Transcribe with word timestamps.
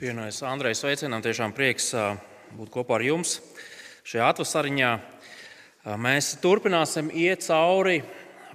Pienājas 0.00 0.38
Andrejs 0.48 0.78
sveicinām, 0.80 1.20
tiešām 1.20 1.52
prieks 1.52 1.90
būt 2.56 2.70
kopā 2.72 2.94
ar 2.96 3.02
jums 3.04 3.34
šajā 4.08 4.30
atvasariņā. 4.32 4.92
Mēs 6.00 6.30
turpināsim 6.40 7.10
iet 7.12 7.44
cauri 7.44 7.98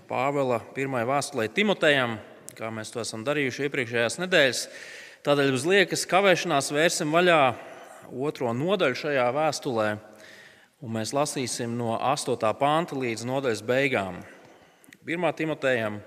Pāvela 0.10 0.58
pirmajai 0.74 1.06
vēstulē 1.12 1.46
Timotejam, 1.54 2.16
kā 2.58 2.72
mēs 2.74 2.90
to 2.90 3.04
esam 3.04 3.22
darījuši 3.28 3.68
iepriekšējās 3.68 4.18
nedēļas. 4.24 4.64
Tādēļ 5.30 5.54
uz 5.54 5.68
liekas 5.70 6.08
kavēšanās 6.10 6.72
vērsim 6.74 7.14
vaļā 7.14 7.38
otro 8.10 8.50
nodaļu 8.58 8.98
šajā 9.04 9.30
vēstulē, 9.38 9.88
un 10.82 10.98
mēs 10.98 11.14
lasīsim 11.14 11.78
no 11.78 11.94
8. 11.94 12.42
panta 12.58 12.98
līdz 12.98 13.30
nodaļas 13.30 13.62
beigām. 13.70 14.18
1. 15.06 15.32
Timotejam, 15.38 16.02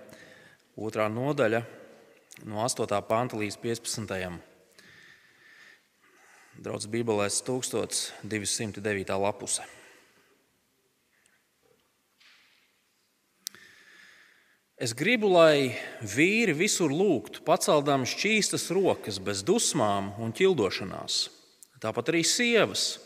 2. 0.75 1.09
nodaļa, 1.15 1.63
no 2.43 2.63
8. 2.67 3.03
panta 3.07 3.39
līdz 3.39 3.63
15. 3.63 4.48
Draudzes 6.59 6.91
Bībelēs 6.91 7.37
1209. 7.47 9.15
lapuse. 9.23 9.63
Es 14.79 14.91
gribu, 14.95 15.29
lai 15.31 15.77
vīri 16.03 16.57
visur 16.59 16.91
lūgtu, 16.91 17.45
paceldami 17.47 18.09
šķīstas 18.11 18.65
rokas, 18.75 19.21
bez 19.23 19.45
dusmām 19.47 20.09
un 20.19 20.35
ķildošanās. 20.35 21.19
Tāpat 21.79 22.11
arī 22.11 22.25
sievas, 22.27 22.97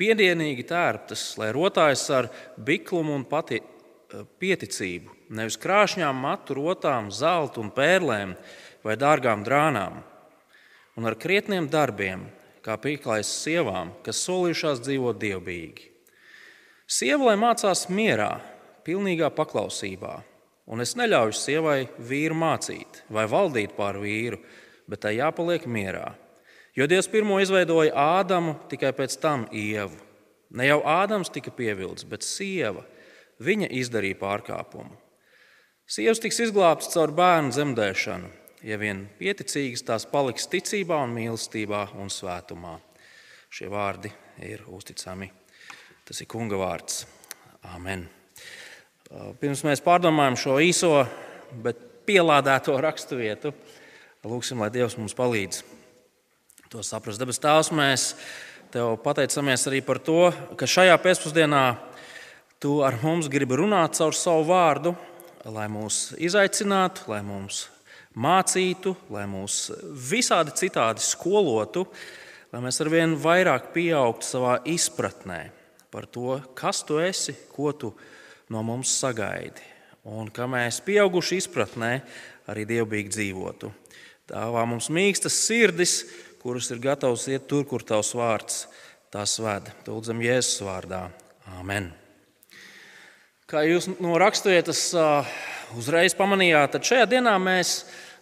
piedienīgi 0.00 0.64
tērptas, 0.68 1.26
lai 1.40 1.50
rotājas 1.52 2.06
ar 2.08 2.30
biklumu 2.56 3.12
un 3.18 3.26
pati, 3.28 3.60
pieticību, 4.40 5.12
nevis 5.36 5.60
krāšņām 5.60 6.24
matu 6.24 6.56
rotām, 6.56 7.12
zelta 7.12 7.60
un 7.60 7.68
pērlēm 7.76 8.32
vai 8.84 8.96
dārgām 8.96 9.44
drānām, 9.44 10.00
un 10.96 11.10
ar 11.10 11.18
krietniem 11.20 11.68
darbiem, 11.68 12.24
kā 12.64 12.76
pieklājas 12.80 13.30
sievām, 13.42 13.92
kas 14.04 14.22
solījušās 14.24 14.82
dzīvot 14.84 15.20
dievbijīgi. 15.20 15.90
Sieva 16.88 17.30
lai 17.30 17.36
mācās 17.40 17.86
mierā, 17.92 18.38
pilnīgā 18.84 19.30
paklausībā, 19.36 20.18
un 20.68 20.84
es 20.84 20.94
neļauju 20.96 21.36
sievai 21.36 21.78
vīru 21.98 22.36
mācīt 22.40 23.02
vai 23.12 23.26
valdīt 23.28 23.76
pār 23.76 24.00
vīru, 24.00 24.40
bet 24.88 25.04
tai 25.04 25.16
jāpaliek 25.18 25.64
mierā. 25.68 26.12
Jo 26.74 26.88
Dievs 26.90 27.06
pirmo 27.08 27.38
izveidoja 27.38 27.94
Ādamu, 28.18 28.56
tikai 28.68 28.90
pēc 28.96 29.14
tam 29.22 29.46
Ievu. 29.54 29.94
Ne 30.54 30.66
jau 30.66 30.80
Ādams 30.86 31.30
tika 31.34 31.52
pievilcis, 31.54 32.06
bet 32.08 32.26
sieva. 32.26 32.82
Viņa 33.42 33.68
izdarīja 33.78 34.18
pārkāpumu. 34.20 34.94
Sievas 35.90 36.22
tiks 36.22 36.40
izglābtas 36.40 36.92
caur 36.94 37.12
bērnu 37.14 37.52
dzemdēšanu, 37.52 38.28
ja 38.64 38.78
vien 38.80 39.04
pieticīgas 39.18 39.84
tās 39.84 40.06
paliks 40.08 40.48
ticībā, 40.50 40.96
un 41.04 41.12
mīlestībā 41.14 41.86
un 42.00 42.10
svētumā. 42.12 42.78
Šie 43.52 43.68
vārdi 43.70 44.10
ir 44.42 44.64
uzticami. 44.66 45.30
Tas 46.04 46.20
ir 46.20 46.28
kunga 46.28 46.58
vārds. 46.58 47.04
Amen. 47.74 48.08
Pirms 49.40 49.62
mēs 49.64 49.84
pārdomājam 49.84 50.36
šo 50.40 50.58
īso, 50.64 50.90
bet 51.62 51.78
pielādēto 52.08 52.74
raksturvietu, 52.82 53.54
lūgsim, 54.26 54.60
lai 54.60 54.72
Dievs 54.74 54.98
mums 54.98 55.14
palīdz 55.16 55.62
to 56.72 56.82
saprast. 56.82 57.20
Debes 57.22 57.38
Tēvs, 57.38 57.70
mēs 57.76 58.10
Tev 58.74 58.96
pateicamies 59.04 59.68
arī 59.70 59.78
par 59.86 60.00
to, 60.02 60.32
ka 60.58 60.66
šajā 60.66 60.96
pēcpusdienā 60.98 61.66
Tu 62.64 62.78
ar 62.80 62.94
mums 63.02 63.26
gribi 63.28 63.58
runāt 63.60 63.98
caur 63.98 64.14
savu 64.16 64.46
vārdu, 64.48 64.94
lai 65.52 65.66
mūs 65.68 66.14
izaicinātu, 66.16 67.04
lai 67.12 67.18
mums 67.20 67.66
mācītu, 68.14 68.94
lai 69.14 69.24
mūs 69.30 69.68
visādi 70.10 70.54
citādi 70.58 71.02
skolotu, 71.02 71.86
lai 72.52 72.62
mēs 72.64 72.80
arvien 72.84 73.16
vairāk 73.18 73.72
pieaugtu 73.74 74.28
savā 74.28 74.58
izpratnē 74.70 75.40
par 75.94 76.06
to, 76.10 76.38
kas 76.58 76.82
tu 76.86 76.98
esi, 77.02 77.34
ko 77.54 77.72
tu 77.72 77.92
no 78.50 78.62
mums 78.66 78.92
sagaidi. 79.00 79.62
Un 80.04 80.28
ka 80.34 80.46
mēs, 80.50 80.82
pieauguši 80.84 81.38
izpratnē, 81.40 81.92
arī 82.50 82.66
dievbijīgi 82.68 83.14
dzīvotu. 83.14 83.70
Tēvā 84.28 84.64
mums 84.68 84.90
mīkstas 84.92 85.36
sirdis, 85.46 85.94
kuras 86.42 86.68
ir 86.74 86.82
gatavs 86.82 87.26
iet 87.32 87.46
tur, 87.48 87.64
kur 87.68 87.84
tavs 87.86 88.12
vārds 88.16 88.64
tās 89.12 89.38
ved. 89.40 89.70
Lūdzam, 89.88 90.20
Jēzus 90.24 90.64
vārdā. 90.66 91.06
Amen. 91.60 91.90
Kā 93.48 93.62
jūs 93.68 93.86
no 94.00 94.16
raksturietas 94.20 94.90
uzreiz 95.78 96.16
pamanījāt, 96.16 96.74
tad 96.74 96.88
šajā 96.88 97.08
dienā 97.14 97.34
mēs 97.40 97.76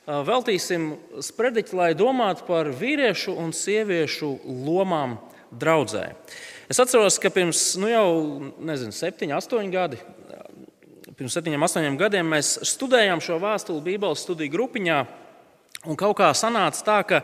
veltīsim 0.07 0.93
sprediķi, 1.23 1.77
lai 1.79 1.93
domātu 1.99 2.47
par 2.49 2.71
vīriešu 2.75 3.37
un 3.39 3.53
sieviešu 3.55 4.35
lomām 4.67 5.19
draudzē. 5.53 6.13
Es 6.73 6.81
atceros, 6.81 7.19
ka 7.21 7.31
pirms 7.31 7.75
nu 7.81 7.91
jau 7.91 8.09
nezinu, 8.65 8.95
septiņi, 8.97 9.35
astoņi 9.37 9.73
gadi, 9.73 9.99
pirms 11.19 11.35
septiņiem, 11.37 11.67
astoņiem 11.67 11.99
gadiem 12.01 12.31
mēs 12.33 12.55
studējām 12.73 13.21
šo 13.23 13.37
vēstuli 13.43 13.85
Bībeles 13.85 14.25
studiju 14.25 14.55
grupiņā. 14.55 15.03
Un 15.91 15.99
kaut 15.99 16.17
kā 16.21 16.31
sanāca 16.39 16.87
tā, 16.87 16.99
ka 17.07 17.21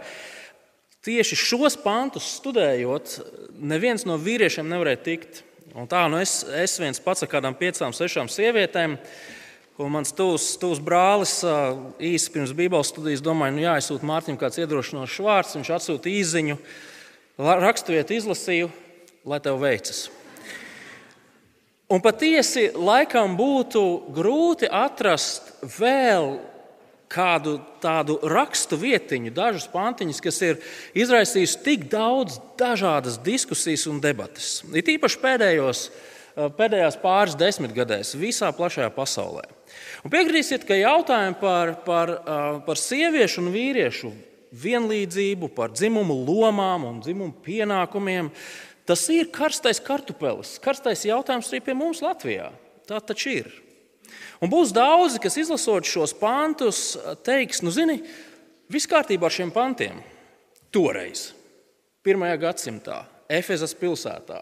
tieši 1.06 1.38
šos 1.38 1.78
pantus 1.80 2.26
studējot, 2.38 3.18
neviens 3.58 4.04
no 4.06 4.18
vīriešiem 4.20 4.68
nevarēja 4.70 5.02
tikt. 5.06 5.42
Un 5.78 5.86
tā 5.90 6.04
nu 6.10 6.18
es, 6.20 6.40
es 6.58 6.76
viens 6.80 7.00
pats 7.02 7.22
ar 7.22 7.30
kādām 7.30 7.56
piecām, 7.58 7.94
sešām 7.94 8.30
sievietēm 8.32 8.96
Un 9.78 9.92
mans 9.94 10.10
tuvs, 10.10 10.56
tuvs 10.58 10.80
brālis 10.82 11.36
īsi 12.02 12.32
pirms 12.34 12.50
Bībeles 12.50 12.88
studijas 12.90 13.20
domāja, 13.22 13.54
nu 13.54 13.62
jāizsūta 13.62 14.06
Mārtiņam 14.08 14.38
kāds 14.40 14.58
iedrošinošs 14.58 15.18
vārds. 15.22 15.54
Viņš 15.54 15.68
atsūta 15.76 16.10
īziņu, 16.10 16.56
raksturvietu 17.38 18.16
izlasīju, 18.16 18.72
lai 19.30 19.38
tev 19.44 19.60
veicas. 19.62 20.08
Un 21.94 22.02
patiesi 22.02 22.72
laikam 22.74 23.36
būtu 23.38 23.82
grūti 24.16 24.66
atrast 24.66 25.52
vēl 25.78 26.34
kādu 27.08 27.54
tādu 27.78 28.18
rakstu 28.28 28.76
vietiņu, 28.82 29.30
dažus 29.36 29.68
pantiņus, 29.70 30.18
kas 30.26 30.40
ir 30.42 30.58
izraisījusi 30.98 31.62
tik 31.64 31.86
daudz 31.92 32.40
dažādas 32.58 33.20
diskusijas 33.22 33.86
un 33.86 34.02
debatas. 34.02 34.58
Ir 34.74 34.90
īpaši 34.98 35.22
pēdējos, 35.22 35.84
pēdējās 36.58 36.98
pāris 37.00 37.38
desmitgadēs 37.38 38.12
visā 38.18 38.50
plašajā 38.58 38.90
pasaulē. 38.98 39.46
Un 40.04 40.12
piekritīsiet, 40.12 40.64
ka 40.68 40.76
jautājumi 40.78 41.36
par, 41.40 41.74
par, 41.86 42.12
par 42.66 42.78
sieviešu 42.78 43.42
un 43.42 43.52
vīriešu 43.54 44.12
vienlīdzību, 44.54 45.50
par 45.56 45.72
dzimumu 45.74 46.14
lomām 46.22 46.86
un 46.88 47.00
dzimumu 47.04 47.34
pienākumiem, 47.44 48.30
tas 48.88 49.02
ir 49.12 49.30
karstais 49.34 49.80
kartupelis. 49.84 50.56
Karstais 50.62 51.04
jautājums 51.08 51.50
arī 51.50 51.62
pie 51.66 51.76
mums 51.76 52.02
Latvijā. 52.04 52.52
Tā 52.88 53.00
taču 53.04 53.34
ir. 53.40 53.50
Un 54.40 54.50
būs 54.52 54.70
daudzi, 54.72 55.18
kas 55.20 55.36
izlasot 55.40 55.88
šos 55.88 56.14
pantus, 56.16 56.94
teiks, 57.26 57.60
nu, 57.66 57.72
zini, 57.74 57.98
viss 58.70 58.88
kārtībā 58.88 59.28
ar 59.28 59.34
šiem 59.34 59.50
pantiem. 59.52 59.98
Toreiz, 60.72 61.32
pirmajā 62.06 62.38
gadsimtā, 62.40 63.02
Efezas 63.28 63.74
pilsētā, 63.76 64.38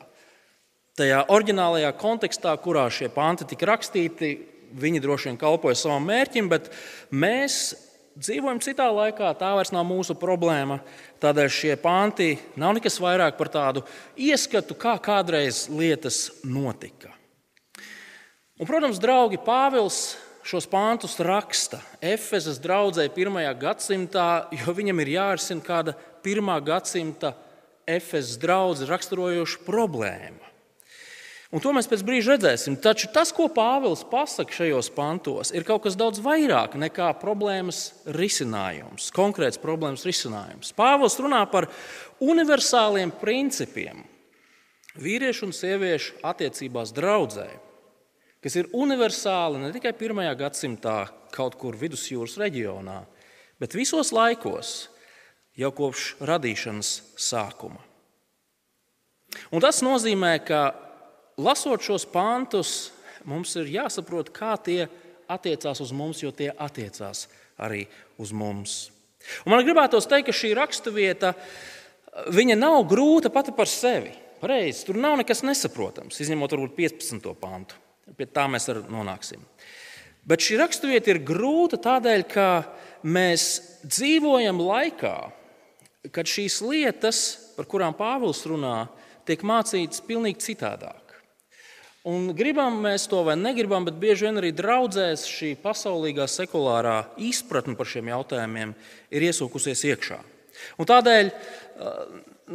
tajā 0.99 1.25
oriģinālajā 1.33 1.91
kontekstā, 1.99 2.53
kurā 2.63 2.85
šie 2.93 3.09
panti 3.15 3.47
tika 3.49 3.71
rakstīti, 3.73 4.31
viņi 4.77 5.03
droši 5.03 5.31
vien 5.31 5.41
kalpoja 5.41 5.79
savam 5.79 6.07
mērķim, 6.09 6.51
bet 6.53 6.71
mēs 7.11 7.75
dzīvojam 8.17 8.61
citā 8.65 8.87
laikā, 8.93 9.31
tā 9.39 9.53
vairs 9.57 9.73
nav 9.75 9.85
mūsu 9.89 10.17
problēma. 10.19 10.81
Tādēļ 11.23 11.51
šie 11.53 11.75
panti 11.81 12.35
nav 12.61 12.77
nekas 12.77 12.99
vairāk 13.03 13.37
par 13.39 13.51
tādu 13.53 13.85
ieskatu, 14.17 14.77
kā 14.79 14.97
kādreiz 15.03 15.67
lietas 15.73 16.31
notika. 16.45 17.13
Un, 18.57 18.65
protams, 18.65 19.01
draugi 19.03 19.37
Pāvils 19.45 20.17
šos 20.47 20.65
pāntus 20.71 21.19
raksta 21.21 21.83
Efezas 22.01 22.61
draugai 22.63 23.09
pirmajā 23.13 23.53
gadsimtā, 23.61 24.47
jo 24.55 24.73
viņam 24.77 25.03
ir 25.03 25.13
jārisina 25.19 25.65
kāda 25.65 25.97
pirmā 26.25 26.57
gadsimta 26.65 27.35
Efezas 27.87 28.39
drauga 28.41 28.89
raksturojoša 28.89 29.65
problēma. 29.67 30.46
Un 31.55 31.63
to 31.63 31.71
mēs 31.71 31.87
pēc 31.87 32.03
brīža 32.03 32.35
redzēsim. 32.35 32.75
Taču 32.83 33.07
tas, 33.15 33.31
ko 33.35 33.47
Pāvils 33.53 34.03
pasaka 34.11 34.51
šajos 34.51 34.89
pantos, 34.97 35.53
ir 35.55 35.67
kaut 35.67 35.85
kas 35.85 35.95
daudz 35.99 36.19
vairāk 36.25 36.75
nekā 36.81 37.13
problēmas 37.21 37.93
risinājums, 38.17 39.13
konkrēts 39.15 39.61
problēmas 39.63 40.03
risinājums. 40.09 40.73
Pāvils 40.75 41.19
runā 41.23 41.45
par 41.53 41.69
universāliem 42.19 43.15
principiem 43.21 44.03
vīriešu 44.99 45.47
un 45.47 45.55
sieviešu 45.55 46.19
attiecībās 46.27 46.91
draudzē, 46.97 47.47
kas 48.43 48.57
ir 48.59 48.71
universāli 48.75 49.61
ne 49.63 49.71
tikai 49.75 49.93
pirmajā 49.95 50.33
gadsimtā, 50.41 50.97
kaut 51.35 51.55
kur 51.61 51.79
vidusjūras 51.79 52.39
reģionā, 52.43 53.05
bet 53.63 53.77
visos 53.77 54.11
laikos, 54.17 54.89
jau 55.57 55.71
kopš 55.73 56.17
radīšanas 56.27 56.91
sākuma. 57.21 57.79
Un 59.53 59.63
tas 59.63 59.83
nozīmē, 59.85 60.33
ka 60.47 60.61
lasot 61.37 61.85
šos 61.85 62.07
pantus, 62.11 62.93
mums 63.29 63.55
ir 63.61 63.71
jāsaprot, 63.79 64.33
kā 64.35 64.55
tie 64.63 64.87
attiecās 65.29 65.81
uz 65.83 65.93
mums, 65.95 66.23
jo 66.23 66.33
tie 66.35 66.51
attiecās 66.53 67.27
arī 67.59 67.87
uz 68.23 68.33
mums. 68.33 68.77
Un 69.45 69.55
man 69.55 69.65
gribētos 69.67 70.07
teikt, 70.09 70.29
ka 70.29 70.37
šī 70.37 70.53
raksturvieta 70.57 71.35
nav 72.57 72.85
grūta 72.89 73.33
pati 73.33 73.55
par 73.57 73.69
sevi. 73.71 74.13
Pareizi, 74.41 74.85
tur 74.87 74.99
nav 75.01 75.17
nekas 75.19 75.41
nesaprotams, 75.47 76.21
izņemot 76.21 76.53
varbūt 76.53 76.77
15. 76.77 77.33
pantu. 77.41 77.79
Pie 78.17 78.29
tā 78.31 78.45
mēs 78.53 78.69
arī 78.71 78.85
nonāksim. 78.93 79.41
Bet 80.27 80.45
šī 80.45 80.59
raksturvieta 80.61 81.11
ir 81.13 81.23
grūta 81.27 81.79
tādēļ, 81.83 82.23
ka 82.29 82.47
mēs 83.07 83.47
dzīvojam 83.87 84.61
laikā, 84.61 85.15
kad 86.15 86.31
šīs 86.31 86.61
lietas, 86.67 87.23
par 87.57 87.67
kurām 87.71 87.97
Pāvils 87.97 88.45
runā, 88.47 88.87
tiek 89.27 89.43
mācītas 89.47 90.05
pavisam 90.07 90.45
citādāk. 90.45 91.06
Un 92.07 92.29
gribam 92.39 92.77
mēs 92.85 93.09
to 93.11 93.25
vai 93.27 93.35
negribam, 93.35 93.83
bet 93.89 93.97
bieži 93.99 94.29
vien 94.29 94.39
arī 94.39 94.53
draudzēs 94.55 95.25
šī 95.27 95.57
pasaulīgā 95.59 96.29
sekulārā 96.31 97.01
izpratne 97.19 97.75
par 97.75 97.89
šiem 97.91 98.13
jautājumiem 98.13 98.77
ir 99.11 99.27
iesūkusies 99.27 99.83
iekšā. 99.91 100.21
Un 100.79 100.87
tādēļ, 100.87 101.33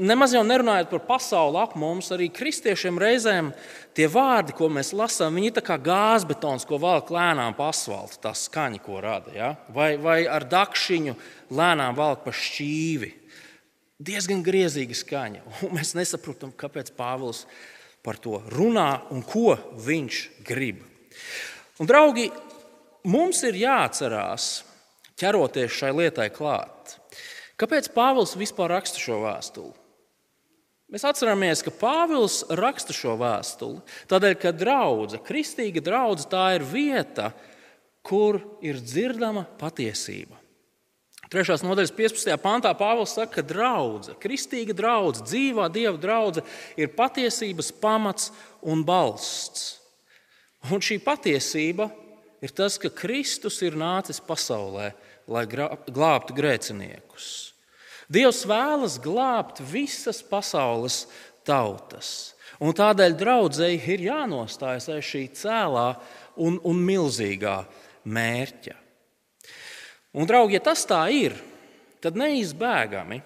nemaz 0.07 0.31
jau 0.37 0.43
nerunājot 0.47 0.93
par 0.93 1.03
pasauli 1.09 1.59
ap 1.59 1.75
mums, 1.79 2.13
arī 2.15 2.29
kristiešiem 2.31 2.99
reizēm 3.01 3.51
tie 3.97 4.07
vārdi, 4.11 4.55
ko 4.55 4.69
mēs 4.71 4.93
lasām, 4.95 5.35
viņi 5.35 5.51
ir 5.51 5.65
kā 5.67 5.75
gāzbetons, 5.83 6.63
ko 6.69 6.79
velk 6.81 7.11
lēnām 7.11 7.57
pa 7.57 7.69
asfaltam, 7.73 8.21
tā 8.23 8.31
skaņa, 8.37 8.79
ko 8.85 9.03
rada. 9.03 9.35
Ja? 9.35 9.51
Vai, 9.75 9.97
vai 9.99 10.21
ar 10.31 10.47
dakšiņu 10.47 11.17
lēnām 11.51 11.99
velk 11.99 12.23
pa 12.23 12.31
šķīvi. 12.31 13.11
Diezgan 14.01 14.47
griezīga 14.47 14.95
skaņa. 14.97 15.43
Un 15.67 15.75
mēs 15.75 15.91
nesaprotam, 15.99 16.55
kāpēc 16.55 16.95
Pāvils 16.95 17.43
par 18.05 18.17
to 18.21 18.41
runā 18.53 19.03
un 19.13 19.21
ko 19.25 19.55
viņš 19.85 20.21
grib. 20.47 20.81
Un, 21.81 21.89
draugi, 21.89 22.29
mums 23.09 23.41
ir 23.47 23.59
jāatcerās, 23.61 24.63
ķeroties 25.21 25.73
šai 25.73 25.93
lietai 25.97 26.29
klāt, 26.33 26.97
kāpēc 27.61 27.91
Pāvils 27.93 28.35
vispār 28.37 28.73
raksta 28.77 29.01
šo 29.01 29.21
vēstuli. 29.25 29.77
Mēs 30.91 31.05
atceramies, 31.07 31.61
ka 31.63 31.71
Pāvils 31.71 32.41
raksta 32.59 32.91
šo 32.95 33.15
vēstuli 33.21 33.79
tādēļ, 34.11 34.35
ka 34.41 34.51
draudzene, 34.51 35.23
kristīga 35.23 35.83
draudzene, 35.85 36.31
tā 36.33 36.45
ir 36.57 36.65
vieta, 36.67 37.29
kur 38.03 38.41
ir 38.65 38.81
dzirdama 38.83 39.45
patiesība. 39.61 40.40
Trešās 41.31 41.61
nodaļas 41.63 41.93
15. 41.95 42.33
pantā 42.43 42.73
Pāvils 42.75 43.13
saka, 43.15 43.37
ka 43.37 43.43
draudzene, 43.47 44.17
kristīga 44.19 44.75
draudzene, 44.75 45.29
dzīvā 45.29 45.69
dieva 45.71 45.95
draudzene 45.95 46.43
ir 46.75 46.91
patiesības 46.97 47.69
pamats 47.79 48.33
un 48.59 48.81
balsts. 48.83 49.77
Un 50.67 50.83
šī 50.83 50.99
patiesība 51.01 51.87
ir 52.43 52.51
tas, 52.51 52.75
ka 52.75 52.91
Kristus 52.91 53.61
ir 53.63 53.79
nācis 53.79 54.19
pasaulē, 54.27 54.89
lai 55.31 55.45
glābtu 55.47 56.35
grēciniekus. 56.35 57.29
Dievs 58.11 58.43
vēlas 58.43 58.99
glābt 58.99 59.63
visas 59.71 60.19
pasaules 60.27 61.05
tautas. 61.47 62.33
Un 62.59 62.75
tādēļ 62.75 63.15
draudzēji 63.15 63.79
ir 63.95 64.07
jānostājas 64.09 64.91
aiz 64.91 65.07
šī 65.07 65.23
cēlā 65.39 65.87
un, 66.35 66.59
un 66.59 66.83
milzīgā 66.91 67.61
mērķa. 68.03 68.80
Un, 70.11 70.27
draugi, 70.27 70.57
ja 70.57 70.63
tas 70.63 70.83
tā 70.87 71.03
ir, 71.15 71.37
tad 72.03 72.17
neizbēgami 72.19 73.21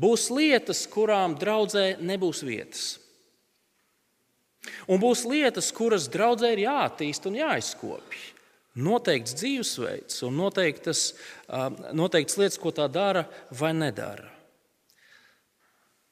būs 0.00 0.28
lietas, 0.34 0.84
kurām 0.90 1.36
draudzē 1.40 1.94
nebūs 2.00 2.42
vietas. 2.44 2.98
Un 4.90 5.00
būs 5.00 5.24
lietas, 5.24 5.70
kuras 5.72 6.10
draudzē 6.12 6.52
ir 6.52 6.66
jāattīst 6.66 7.24
un 7.30 7.38
jāizkopj 7.40 8.28
noteikts 8.78 9.34
dzīvesveids 9.38 10.20
un 10.26 10.36
noteiktas, 10.38 11.12
noteiktas 11.96 12.38
lietas, 12.38 12.58
ko 12.60 12.72
tā 12.74 12.86
dara 12.92 13.24
vai 13.58 13.72
nedara. 13.74 14.28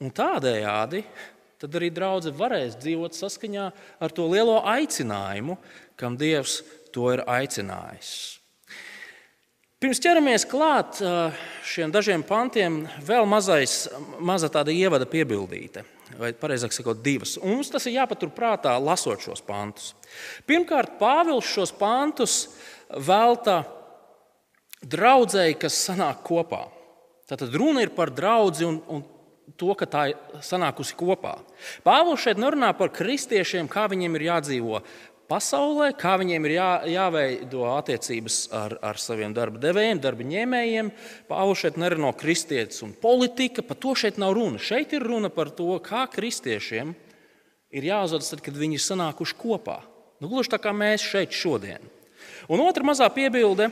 Un 0.02 0.14
tādējādi 0.14 1.02
arī 1.66 1.90
draudzene 1.90 2.38
varēs 2.38 2.76
dzīvot 2.78 3.16
saskaņā 3.18 3.68
ar 3.98 4.14
to 4.14 4.28
lielo 4.30 4.60
aicinājumu, 4.62 5.58
kam 5.98 6.18
Dievs 6.18 6.60
to 6.94 7.10
ir 7.14 7.24
aicinājis. 7.26 8.37
Pirms 9.78 10.00
ķeramies 10.02 10.42
klāt 10.50 10.96
šiem 11.62 11.92
dažiem 11.94 12.24
pantiem, 12.26 12.80
vēl 13.06 13.28
mazais, 13.30 13.84
maza 14.18 14.48
tāda 14.50 14.74
ievada 14.74 15.06
piebildīte 15.06 15.84
vai 16.18 16.32
precīzāk 16.34 16.74
sakot, 16.74 16.98
divas. 17.04 17.36
Un 17.38 17.58
mums 17.58 17.70
tas 17.70 17.86
ir 17.86 17.94
jāpaturprātā, 17.98 18.72
lasot 18.82 19.22
šos 19.22 19.42
pantus. 19.46 19.92
Pirmkārt, 20.48 20.96
Pāvils 20.98 21.46
šos 21.46 21.70
pantus 21.78 22.38
velta 23.06 23.60
draudzēji, 24.82 25.58
kas 25.62 25.78
sanāk 25.86 26.24
kopā. 26.26 26.64
Tātad 27.28 27.54
runa 27.54 27.84
ir 27.84 27.92
par 27.94 28.10
draugu 28.10 28.66
un, 28.66 28.80
un 28.88 29.04
to, 29.54 29.74
ka 29.78 29.86
tā 29.86 30.08
ir 30.10 30.42
sanākusi 30.42 30.96
kopā. 30.98 31.36
Pāvils 31.86 32.24
šeit 32.24 32.40
nerunā 32.40 32.72
par 32.74 32.90
kristiešiem, 32.94 33.70
kā 33.70 33.86
viņiem 33.92 34.18
ir 34.18 34.26
jādzīvo 34.32 34.82
pasaulē, 35.28 35.90
kā 35.98 36.16
viņiem 36.20 36.46
ir 36.48 36.54
jā, 36.56 36.68
jāveido 36.88 37.66
attiecības 37.74 38.38
ar, 38.56 38.74
ar 38.84 39.00
saviem 39.00 39.34
darba 39.36 39.60
devējiem, 39.62 40.00
darba 40.02 40.26
ņēmējiem. 40.26 40.90
Pāvils 41.28 41.62
šeit 41.62 41.78
nerunā 41.80 42.14
kristietis 42.18 42.82
un 42.86 42.94
politika, 42.96 43.64
par 43.66 43.78
to 43.80 43.94
šeit 43.98 44.20
nav 44.20 44.34
runa. 44.38 44.60
Šeit 44.62 44.94
ir 44.96 45.04
runa 45.04 45.30
par 45.32 45.52
to, 45.54 45.70
kā 45.84 46.06
kristiešiem 46.12 46.94
ir 47.76 47.88
jāuzvedas 47.90 48.40
kad 48.44 48.56
viņi 48.56 48.80
ir 48.80 48.84
sanākuši 48.84 49.38
kopā. 49.38 49.80
Nu, 50.18 50.30
gluži 50.30 50.54
tā 50.54 50.58
kā 50.62 50.72
mēs 50.74 51.04
šeit 51.04 51.36
šodien. 51.36 51.84
Un 52.48 52.62
otra 52.64 52.86
mazā 52.86 53.06
piebilde, 53.12 53.68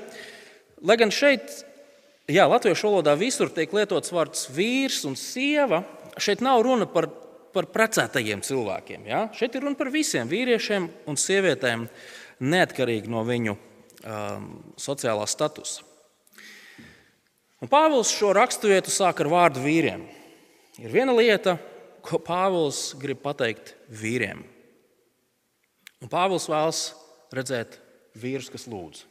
lai 0.85 0.97
gan 1.01 1.11
šeit, 1.15 1.65
jā, 2.31 2.45
latviešu 2.47 2.91
valodā 2.91 3.17
visur 3.19 3.51
tiek 3.51 3.73
lietots 3.75 4.13
vārds 4.15 4.47
vīrs 4.53 5.01
un 5.09 5.17
sieva, 5.19 5.83
šeit 6.21 6.45
nav 6.45 6.63
runa 6.67 6.87
par 6.91 7.09
par 7.57 7.71
precētajiem 7.73 8.43
cilvēkiem. 8.45 9.07
Ja? 9.09 9.27
Šeit 9.37 9.57
ir 9.57 9.65
runa 9.65 9.79
par 9.79 9.91
visiem 9.95 10.29
vīriešiem 10.29 10.89
un 11.09 11.19
sievietēm, 11.21 11.87
neatkarīgi 12.45 13.11
no 13.13 13.25
viņu 13.27 13.57
um, 13.57 14.49
sociālā 14.81 15.25
statusa. 15.31 15.85
Un 17.65 17.73
Pāvils 17.73 18.13
šo 18.13 18.35
raksturvietu 18.37 18.93
sāk 18.93 19.23
ar 19.25 19.33
vārdu 19.33 19.63
vīriem. 19.65 20.05
Ir 20.77 20.93
viena 20.93 21.15
lieta, 21.17 21.57
ko 22.05 22.21
Pāvils 22.21 22.91
grib 23.01 23.23
pateikt 23.25 23.73
vīriem. 23.89 24.45
Un 26.05 26.13
Pāvils 26.13 26.51
vēlas 26.53 26.83
redzēt 27.35 27.81
vīrus, 28.21 28.51
kas 28.53 28.69
lūdz. 28.69 29.07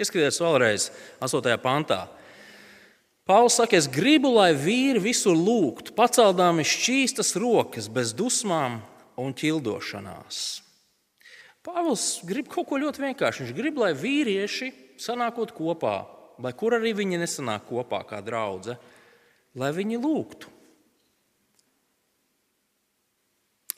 Ieskatieties 0.00 0.40
vēlreiz 0.40 0.88
8. 1.20 1.52
pantā. 1.62 2.06
Pāvils 3.32 3.54
saka, 3.56 3.78
es 3.80 3.86
gribu, 3.88 4.28
lai 4.36 4.50
vīri 4.52 5.00
visur 5.00 5.32
lūgtu, 5.32 5.94
paceldami 5.96 6.66
šķīstas 6.68 7.30
rokas, 7.40 7.86
bez 7.88 8.10
dusmām 8.12 8.82
un 9.16 9.32
ķildošanās. 9.32 10.40
Pāvils 11.64 12.04
grib 12.28 12.50
kaut 12.52 12.68
ko 12.68 12.76
ļoti 12.82 13.00
vienkāršu. 13.06 13.46
Viņš 13.46 13.54
grib, 13.56 13.78
lai 13.80 13.94
vīrieši 13.96 14.68
sanākot 15.00 15.54
kopā, 15.56 15.94
lai 16.44 16.52
kur 16.52 16.76
arī 16.76 16.92
viņi 16.98 17.22
nesanāk 17.22 17.64
kopā 17.70 18.02
kā 18.10 18.18
draugi, 18.20 18.76
lai 19.56 19.70
viņi 19.78 20.00
lūgtu. 20.02 20.52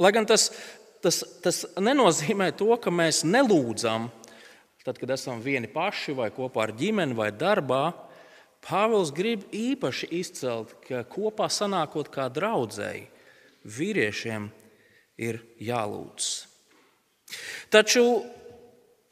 Lai 0.02 0.10
gan 0.16 0.26
tas, 0.26 0.48
tas, 0.98 1.20
tas 1.44 1.60
nenozīmē 1.78 2.50
to, 2.58 2.72
ka 2.74 2.90
mēs 2.90 3.22
nelūdzam, 3.22 4.10
tad, 4.82 4.98
kad 4.98 5.14
esam 5.14 5.38
vieni 5.46 5.70
paši 5.70 6.16
vai 6.18 6.32
kopā 6.34 6.66
ar 6.66 6.74
ģimeni 6.74 7.14
vai 7.14 7.30
darbā, 7.30 7.84
Pāvils 8.64 9.12
grib 9.12 9.44
īpaši 9.52 10.08
izcelt, 10.20 10.72
ka 10.86 11.02
kopā 11.08 11.50
sanākot 11.52 12.08
kā 12.12 12.30
draudzēji, 12.32 13.06
vīriešiem 13.64 14.48
ir 15.20 15.42
jālūdz. 15.60 16.30
Taču 17.72 18.04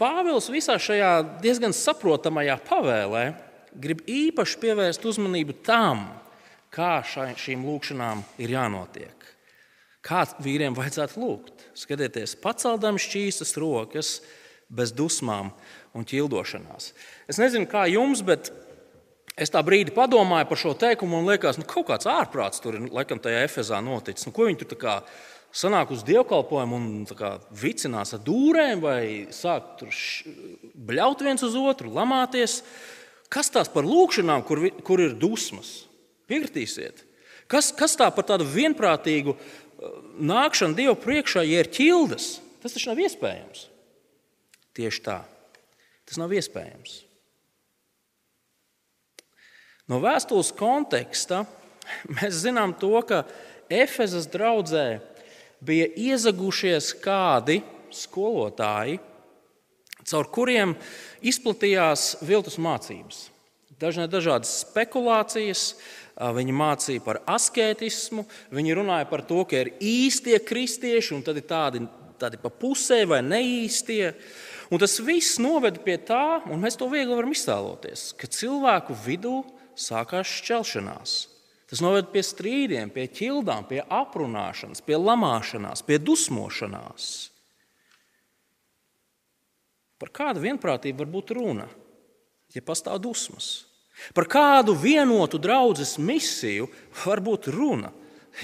Pāvils 0.01 0.49
visā 0.51 0.79
šajā 0.83 1.13
diezgan 1.45 1.75
saprotamajā 1.77 2.57
pavēlē 2.67 3.27
grib 3.79 4.03
īpaši 4.09 4.59
pievērst 4.63 5.05
uzmanību 5.07 5.55
tam, 5.65 6.09
kā 6.73 6.97
šai, 7.07 7.33
šīm 7.39 7.63
lūkšanām 7.69 8.25
ir 8.43 8.55
jānotiek. 8.57 9.29
Kā 10.03 10.25
vīriem 10.43 10.75
vajadzētu 10.75 11.21
lūgt? 11.23 11.67
Skatieties, 11.79 12.35
paceldam 12.43 12.99
šķīstas 12.99 13.55
rokas 13.61 14.17
bez 14.73 14.91
dusmām 14.97 15.53
un 15.95 16.09
ķildošanās. 16.09 16.91
Es 17.31 17.39
nezinu, 17.39 17.69
kā 17.71 17.85
jums, 17.93 18.25
bet 18.27 18.51
Es 19.39 19.53
tā 19.53 19.63
brīdi 19.65 19.95
padomāju 19.97 20.49
par 20.51 20.61
šo 20.61 20.73
teikumu, 20.77 21.23
un 21.23 21.31
liekas, 21.31 21.57
nu, 21.61 21.65
kaut 21.69 21.87
kāds 21.89 22.09
ārprāts 22.11 22.61
tur 22.61 22.77
ir 22.77 22.89
laikam 22.93 23.21
tajā 23.23 23.45
efezā 23.47 23.79
noticis. 23.85 24.27
Nu, 24.29 24.33
ko 24.37 24.49
viņi 24.49 24.67
tur 24.67 24.83
sanāk 25.53 25.93
uz 25.93 26.05
dievkalpojumu 26.09 26.77
un 26.77 26.89
kā, 27.17 27.37
vicinās 27.57 28.13
ar 28.17 28.21
dūrēm, 28.25 28.83
vai 28.85 29.03
sāk 29.33 29.77
tur 29.81 29.93
bļaut 30.89 31.25
viens 31.25 31.45
uz 31.45 31.57
otru, 31.57 31.93
lamāties. 31.93 32.61
Kas 33.33 33.49
tās 33.53 33.71
par 33.73 33.89
lūkšanām, 33.89 34.45
kur, 34.45 34.67
kur 34.85 35.01
ir 35.01 35.17
dusmas? 35.17 35.87
Piekritīsiet. 36.29 37.05
Kas, 37.49 37.71
kas 37.77 37.97
tā 38.01 38.09
par 38.13 38.27
tādu 38.29 38.47
vienprātīgu 38.49 39.35
uh, 39.37 39.95
nākšanu 40.21 40.77
Dievu 40.77 40.97
priekšā, 41.01 41.45
ja 41.45 41.65
ir 41.65 41.73
ķildes? 41.73 42.35
Tas 42.65 42.77
taču 42.77 42.93
nav 42.93 43.01
iespējams. 43.05 43.67
Tieši 44.77 45.03
tā. 45.05 45.19
Tas 46.09 46.21
nav 46.21 46.33
iespējams. 46.37 47.01
No 49.93 50.01
vēstules 50.01 50.55
konteksta 50.57 51.43
Mēs 52.17 52.43
zinām 52.45 52.75
to, 52.79 52.95
ka 53.07 53.23
Efezas 53.73 54.29
draudzē 54.31 55.01
bija 55.63 55.89
iezagušies 55.97 56.93
kādi 57.03 57.61
skolotāji, 57.93 58.99
caur 60.09 60.29
kuriem 60.35 60.75
izplatījās 61.23 62.17
viltus 62.27 62.59
mācības. 62.61 63.29
Dažādas 63.83 64.61
spekulācijas, 64.63 65.73
viņi 66.37 66.55
mācīja 66.55 67.03
par 67.03 67.19
asketismu, 67.31 68.25
viņi 68.55 68.77
runāja 68.79 69.09
par 69.11 69.25
to, 69.27 69.43
ka 69.49 69.65
ir 69.65 69.73
īstie 69.83 70.37
kristieši 70.39 71.17
un 71.17 71.25
tad 71.27 71.41
ir 71.41 71.47
tādi, 71.49 71.83
tādi 72.21 72.39
pa 72.39 72.51
pusē 72.51 73.01
vai 73.11 73.23
neīstie. 73.27 74.13
Un 74.73 74.81
tas 74.81 74.95
viss 75.05 75.41
noveda 75.43 75.83
pie 75.83 75.99
tā, 75.99 76.41
un 76.47 76.63
mēs 76.63 76.79
to 76.79 76.87
viegli 76.89 77.17
varam 77.17 77.35
iztēloties, 77.35 78.13
ka 78.17 78.31
cilvēku 78.31 78.97
vidū 79.03 79.41
sākās 79.79 80.31
šķelšanās. 80.41 81.15
Tas 81.73 81.81
noved 81.81 82.11
pie 82.13 82.21
strīdiem, 82.21 82.91
pie 82.93 83.07
ķildām, 83.09 83.65
pie 83.65 83.81
aprunāšanas, 83.81 84.83
pie 84.85 84.99
lamāšanās, 85.01 85.81
pie 85.87 85.97
dusmošanās. 86.03 87.07
Par 89.97 90.13
kādu 90.13 90.43
vienprātību 90.45 91.01
var 91.01 91.11
būt 91.15 91.33
runa, 91.39 91.69
ja 92.53 92.61
pastāv 92.67 93.01
dusmas? 93.01 93.63
Par 94.13 94.27
kādu 94.29 94.75
vienotu 94.77 95.41
draudzes 95.41 95.95
misiju 95.97 96.67
var 97.05 97.23
būt 97.25 97.49
runa, 97.55 97.93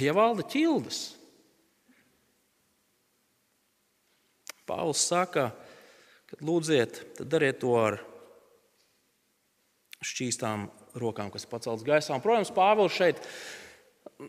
ja 0.01 0.15
valda 0.17 0.47
ķildes? 0.49 1.03
Pāvils 4.69 5.05
saka, 5.05 5.51
kad 6.29 6.45
lūdziet, 6.45 7.03
tad 7.19 7.29
dariet 7.33 7.61
to 7.61 7.77
ar 7.77 8.01
šķīstām 10.05 10.69
rokām, 10.99 11.33
kas 11.35 11.49
paceltas 11.49 11.87
gaisā. 11.87 12.15
Un, 12.17 12.25
protams, 12.25 12.53
Pāvils 12.55 12.95
šeit 12.97 13.21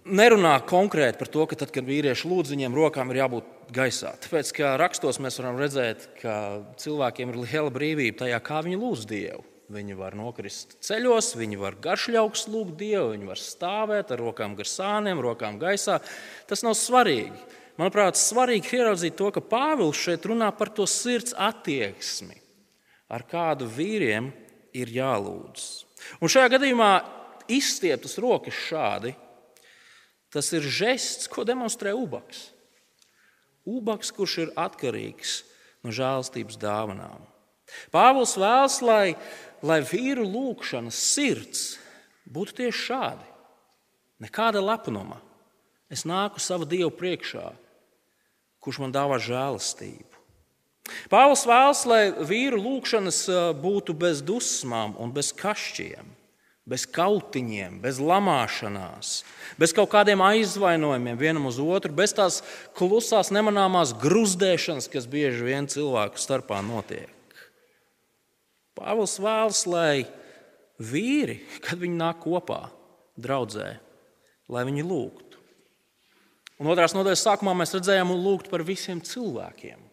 nerunā 0.06 0.56
konkrēti 0.70 1.20
par 1.22 1.32
to, 1.32 1.46
ka 1.50 1.58
tad, 1.60 1.72
kad 1.74 1.88
vīrieši 1.88 2.30
lūdz, 2.30 2.54
viņiem 2.54 2.76
rokām 2.78 3.14
ir 3.14 3.22
jābūt 3.24 3.54
gaisā. 3.74 4.14
Tāpēc, 4.26 4.52
ka 4.58 4.74
rakstos 4.82 5.22
mēs 5.24 5.40
varam 5.42 5.62
redzēt, 5.62 6.10
ka 6.22 6.34
cilvēkiem 6.82 7.32
ir 7.34 7.40
liela 7.46 7.72
brīvība 7.74 8.26
tajā, 8.26 8.42
kā 8.46 8.62
viņi 8.66 8.82
lūdz 8.82 9.08
Dievu. 9.10 9.46
Viņi 9.70 9.94
var 10.00 10.16
nokrist 10.18 10.80
ceļos, 10.82 11.36
viņi 11.38 11.60
var 11.62 11.76
garšļauks 11.78 12.48
lūgt 12.50 12.74
Dievu, 12.80 13.12
viņi 13.14 13.30
var 13.30 13.38
stāvēt 13.38 14.14
ar 14.16 14.24
rokām 14.24 14.56
gar 14.58 14.66
sāniem, 14.66 15.22
rokām 15.22 15.60
gaisā. 15.62 16.00
Tas 16.50 16.66
nav 16.66 16.74
svarīgi. 16.78 17.38
Manuprāt, 17.80 18.18
svarīgi 18.20 18.80
ieraudzīt 18.80 19.16
to, 19.16 19.30
ka 19.32 19.44
Pāvils 19.46 20.02
šeit 20.02 20.26
runā 20.28 20.50
par 20.58 20.74
to 20.76 20.88
sirds 20.90 21.36
attieksmi, 21.38 22.36
ar 23.14 23.24
kādu 23.30 23.70
vīriem 23.70 24.34
ir 24.76 24.90
jālūdz. 24.98 25.70
Un 26.20 26.32
šajā 26.32 26.52
gadījumā 26.56 26.92
izstieptas 27.52 28.18
rokas 28.22 28.58
šādi. 28.68 29.16
Tas 30.30 30.52
ir 30.54 30.66
žests, 30.66 31.30
ko 31.32 31.44
demonstrē 31.48 31.96
ubaks. 31.98 32.50
Ubaks, 33.66 34.12
kurš 34.14 34.36
ir 34.46 34.54
atkarīgs 34.58 35.42
no 35.86 35.94
žēlstības 35.94 36.58
dāvanām. 36.62 37.26
Pāvils 37.94 38.36
vēlas, 38.40 38.80
lai, 38.86 39.16
lai 39.66 39.80
vīru 39.86 40.26
lūkšanas 40.26 40.98
sirds 41.14 41.64
būtu 42.30 42.62
tieši 42.62 42.86
šādi. 42.90 43.28
Nekāda 44.26 44.62
lepnuma. 44.62 45.20
Es 45.90 46.06
nāku 46.06 46.42
savu 46.42 46.68
Dievu 46.70 46.92
priekšā, 46.94 47.48
kurš 48.62 48.82
man 48.84 48.94
dāvā 48.94 49.18
žēlastību. 49.24 50.09
Pāvils 51.12 51.46
vēlas, 51.48 51.84
lai 51.90 52.02
vīru 52.14 52.60
lūkšanas 52.62 53.26
būtu 53.62 53.96
bez 53.98 54.24
dusmām 54.26 54.96
un 55.00 55.14
bez 55.16 55.32
kašķiem, 55.36 56.16
bez 56.70 56.86
kautiņiem, 56.94 57.80
bez 57.84 57.98
lamāšanās, 58.04 59.14
bez 59.60 59.74
kaut 59.76 59.90
kādiem 59.94 60.22
aizvainojumiem 60.22 61.18
vienam 61.18 61.50
uz 61.50 61.58
otru, 61.62 61.94
bez 61.96 62.14
tās 62.18 62.42
klusās, 62.78 63.34
nemanāmās 63.34 63.96
gruzdēšanas, 64.02 64.90
kas 64.92 65.10
bieži 65.10 65.48
vien 65.50 65.70
cilvēku 65.72 66.22
starpā 66.22 66.62
notiek. 66.66 67.10
Pāvils 68.78 69.18
vēlas, 69.20 69.66
lai 69.68 70.06
vīri, 70.80 71.42
kad 71.66 71.82
viņi 71.82 72.00
nāk 72.00 72.22
kopā, 72.24 72.70
draudzē, 73.20 73.74
lai 74.48 74.64
viņi 74.70 74.86
lūgtu. 74.86 75.42
Un 76.60 76.68
otrās 76.72 76.96
nodaļas 76.96 77.24
sākumā 77.24 77.54
mēs 77.56 77.74
redzējām, 77.76 78.12
lūgt 78.20 78.50
par 78.52 78.64
visiem 78.68 79.00
cilvēkiem. 79.04 79.89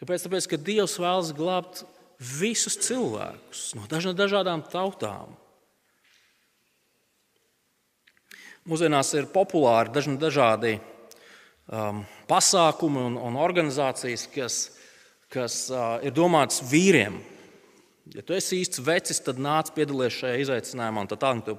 Kāpēc? 0.00 0.26
Tāpēc, 0.26 0.48
ka 0.50 0.58
Dievs 0.60 0.98
vēlas 1.00 1.32
glābt 1.36 1.84
visus 2.20 2.76
cilvēkus 2.80 3.70
no 3.76 3.86
dažādām 4.16 4.64
tautām. 4.72 5.34
Mūsdienās 8.66 9.12
ir 9.14 9.28
populāri 9.30 9.92
dažādi 10.18 10.74
um, 11.70 12.02
pasākumi 12.26 12.98
un, 12.98 13.16
un 13.22 13.38
organizācijas, 13.38 14.26
kas, 14.32 14.56
kas 15.30 15.58
uh, 15.70 16.00
ir 16.02 16.14
domātas 16.16 16.64
vīriem. 16.66 17.20
Ja 18.14 18.22
tu 18.26 18.34
esi 18.34 18.60
īsts 18.62 18.82
vecis, 18.82 19.22
tad 19.22 19.38
nāc 19.42 19.70
piedalīties 19.74 20.20
šajā 20.20 20.42
izaicinājumā 20.42 21.04
un 21.04 21.10
tā 21.10 21.18
tālāk. 21.18 21.46
Tā 21.46 21.54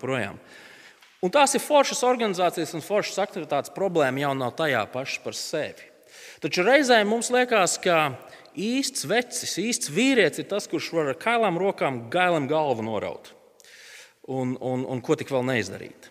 un 1.24 1.34
tās 1.34 1.56
ir 1.56 1.63
foršas 1.63 2.03
organizācijas 2.08 2.75
un 2.75 2.84
foršas 2.86 3.20
aktivitātes. 3.24 3.74
Problēma 3.75 4.27
jau 4.27 4.34
nav 4.38 4.53
tajā 4.60 4.84
pašā 4.91 5.24
par 5.24 5.36
sevi. 5.36 5.97
Taču 6.43 6.65
reizēm 6.65 7.09
mums 7.09 7.31
liekas, 7.33 7.77
ka 7.81 8.17
īsts 8.57 9.05
vecis, 9.09 9.55
īsts 9.62 9.91
vīrietis 9.93 10.43
ir 10.43 10.50
tas, 10.50 10.67
kurš 10.69 10.91
var 10.97 11.13
ar 11.13 11.19
kailām 11.21 11.59
rokām 11.62 12.07
gailam 12.13 12.50
galvu 12.50 12.86
noraut. 12.86 13.31
Un, 14.27 14.57
un, 14.59 14.83
un 14.83 15.01
ko 15.01 15.15
tik 15.15 15.31
vēl 15.31 15.45
neizdarīt. 15.47 16.09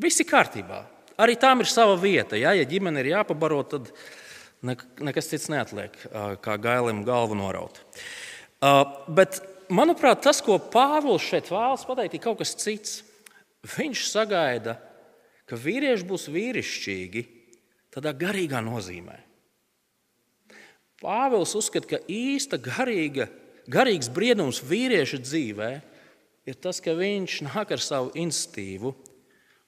Viss 0.00 0.22
ir 0.22 0.28
kārtībā. 0.30 0.84
Arī 1.20 1.36
tām 1.36 1.60
ir 1.60 1.68
sava 1.68 1.98
vieta. 2.00 2.38
Ja, 2.40 2.54
ja 2.56 2.64
ģimene 2.64 3.02
ir 3.02 3.10
jāpabaro, 3.12 3.60
tad 3.68 3.90
nekas 4.64 5.28
cits 5.28 5.50
neatliek, 5.52 5.96
kā 6.40 6.56
gailim 6.60 7.02
galvu 7.04 7.36
noraut. 7.36 7.82
Bet, 9.12 9.42
manuprāt, 9.72 10.22
tas, 10.24 10.40
ko 10.44 10.56
Pāvils 10.72 11.26
šeit 11.26 11.50
vēlas 11.52 11.84
pateikt, 11.88 12.16
ir 12.16 12.24
kaut 12.24 12.40
kas 12.40 12.56
cits. 12.56 13.00
Viņš 13.76 14.06
sagaida, 14.08 14.78
ka 15.44 15.58
vīrieši 15.60 16.06
būs 16.08 16.30
vīrišķīgi 16.32 17.26
tādā 17.92 18.14
garīgā 18.16 18.62
nozīmē. 18.64 19.18
Pāvils 21.00 21.54
uzskata, 21.56 21.94
ka 21.94 22.00
īsta 22.12 22.58
garīga, 22.60 23.30
garīgs 23.70 24.10
briedums 24.12 24.60
vīrieša 24.60 25.20
dzīvē 25.24 25.70
ir 26.50 26.58
tas, 26.60 26.80
ka 26.84 26.92
viņš 26.96 27.40
nāk 27.48 27.72
ar 27.72 27.80
savu 27.80 28.12
institīvu 28.20 28.92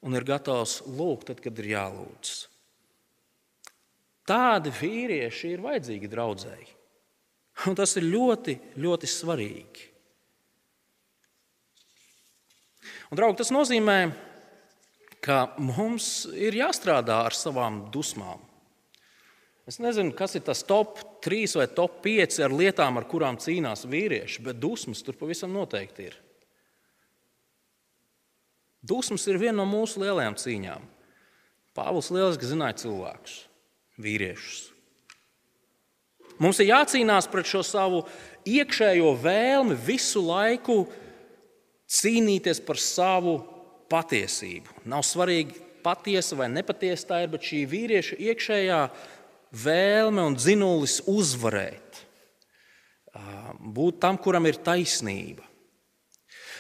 un 0.02 0.18
ir 0.18 0.26
gatavs 0.28 0.82
lūgt, 0.84 1.30
tad, 1.30 1.40
kad 1.40 1.56
ir 1.62 1.72
jālūdz. 1.72 2.34
Tādi 4.28 4.70
vīrieši 4.76 5.54
ir 5.54 5.64
vajadzīgi 5.64 6.10
draudzēji. 6.10 6.68
Un 7.68 7.76
tas 7.78 7.96
ir 7.98 8.06
ļoti, 8.08 8.54
ļoti 8.80 9.08
svarīgi. 9.10 9.88
Un, 13.10 13.18
draugi, 13.18 13.38
tas 13.42 13.52
nozīmē, 13.54 13.96
ka 15.22 15.52
mums 15.60 16.24
ir 16.34 16.56
jāstrādā 16.58 17.20
ar 17.26 17.36
savām 17.36 17.84
dusmām. 17.94 18.40
Es 19.69 19.78
nezinu, 19.78 20.11
kas 20.16 20.35
ir 20.35 20.42
tas 20.47 20.64
top 20.66 20.99
3 21.23 21.54
vai 21.61 21.69
top 21.71 22.00
5 22.02 22.40
ar 22.42 22.54
lietām, 22.54 22.99
ar 22.99 23.07
kurām 23.07 23.38
cīnās 23.38 23.87
vīrieši, 23.87 24.42
bet 24.42 24.59
dusmas 24.59 25.04
tur 25.07 25.14
pavisam 25.19 25.52
noteikti 25.54 26.09
ir. 26.11 26.16
Dusmas 28.83 29.28
ir 29.31 29.38
viena 29.38 29.61
no 29.61 29.69
mūsu 29.71 30.02
lielajām 30.02 30.35
cīņām. 30.42 30.88
Pāvils 31.78 32.11
lieliski 32.12 32.49
zināja 32.50 32.81
cilvēkus, 32.83 33.37
vīriešus. 34.02 34.73
Mums 36.42 36.59
ir 36.59 36.73
jācīnās 36.73 37.28
pret 37.31 37.47
šo 37.47 37.62
savu 37.62 38.02
iekšējo 38.49 39.12
vēlmi 39.23 39.76
visu 39.87 40.25
laiku 40.26 40.83
cīnīties 41.92 42.59
par 42.66 42.81
savu 42.83 43.38
patiesību. 43.92 44.83
Nav 44.90 45.04
svarīgi, 45.07 45.54
patiesa 45.87 46.38
vai 46.38 46.49
nepatiesa 46.50 47.12
tā 47.12 47.23
ir, 47.23 47.31
bet 47.35 47.47
šī 47.47 47.62
vīrieša 47.71 48.19
iekšējā 48.31 48.81
vēlme 49.52 50.25
un 50.30 50.37
dzinulis 50.38 51.00
uzvarēt, 51.11 52.02
būt 53.61 54.00
tam, 54.02 54.18
kuram 54.21 54.49
ir 54.49 54.61
taisnība. 54.64 55.44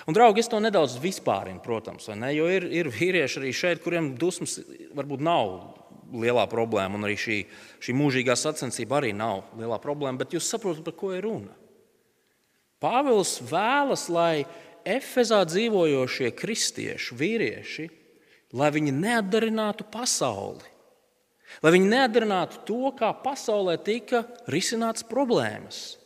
Un, 0.02 0.16
draugi, 0.16 0.42
es 0.42 0.50
to 0.50 0.58
nedaudz 0.58 0.96
vispārinu, 0.98 1.62
protams, 1.62 2.08
jo 2.34 2.48
ir, 2.50 2.66
ir 2.74 2.90
vīrieši 2.90 3.38
arī 3.38 3.52
šeit, 3.54 3.82
kuriem 3.84 4.12
dusmas 4.18 4.58
varbūt 4.98 5.22
nav 5.22 5.52
lielā 6.12 6.44
problēma, 6.50 6.98
un 6.98 7.06
arī 7.06 7.16
šī, 7.16 7.38
šī 7.82 7.94
mūžīgā 7.96 8.34
sacensība 8.36 8.98
arī 8.98 9.12
nav 9.16 9.54
lielā 9.56 9.78
problēma, 9.82 10.18
bet 10.20 10.34
jūs 10.34 10.50
saprotat, 10.50 10.82
par 10.84 10.96
ko 10.98 11.12
ir 11.14 11.24
runa. 11.24 11.54
Pāvils 12.82 13.38
vēlas, 13.46 14.08
lai 14.10 14.42
Efezā 14.82 15.44
dzīvojošie 15.46 16.32
kristieši, 16.34 17.14
vīrieši, 17.14 17.84
lai 18.58 18.72
viņi 18.74 18.94
neatdarinātu 18.96 19.86
pasauli, 19.92 20.71
Lai 21.60 21.74
viņi 21.74 21.90
neatdarinātu 21.90 22.62
to, 22.68 22.92
kā 22.96 23.10
pasaulē 23.24 23.76
tika 23.84 24.24
risināts 24.50 25.04
problēmas. 25.06 25.98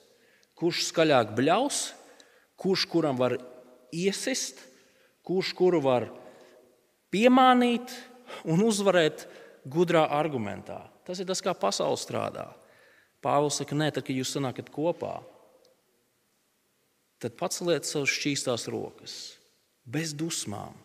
Kurš 0.57 0.89
skaļāk 0.89 1.35
bļaus, 1.37 1.81
kurš 2.59 2.87
kuram 2.91 3.21
var 3.21 3.37
iesist, 3.95 4.59
kurš 5.27 5.53
kuru 5.57 5.83
var 5.85 6.09
piemānīt 7.13 7.93
un 8.49 8.65
uzvarēt 8.67 9.27
gudrā 9.69 10.07
argumentā. 10.13 10.81
Tas 11.07 11.21
ir 11.23 11.29
tas, 11.29 11.43
kā 11.45 11.55
pasaule 11.55 11.99
strādā. 12.01 12.49
Pāvils 13.23 13.59
saka, 13.61 13.77
nē, 13.79 13.91
tad, 13.95 14.05
kad 14.07 14.17
jūs 14.17 14.35
sanākat 14.35 14.69
kopā, 14.75 15.19
tad 17.23 17.37
paceliet 17.39 17.87
savus 17.89 18.13
šķīstās 18.13 18.67
rokas, 18.71 19.15
bez 19.83 20.13
dusmām, 20.15 20.77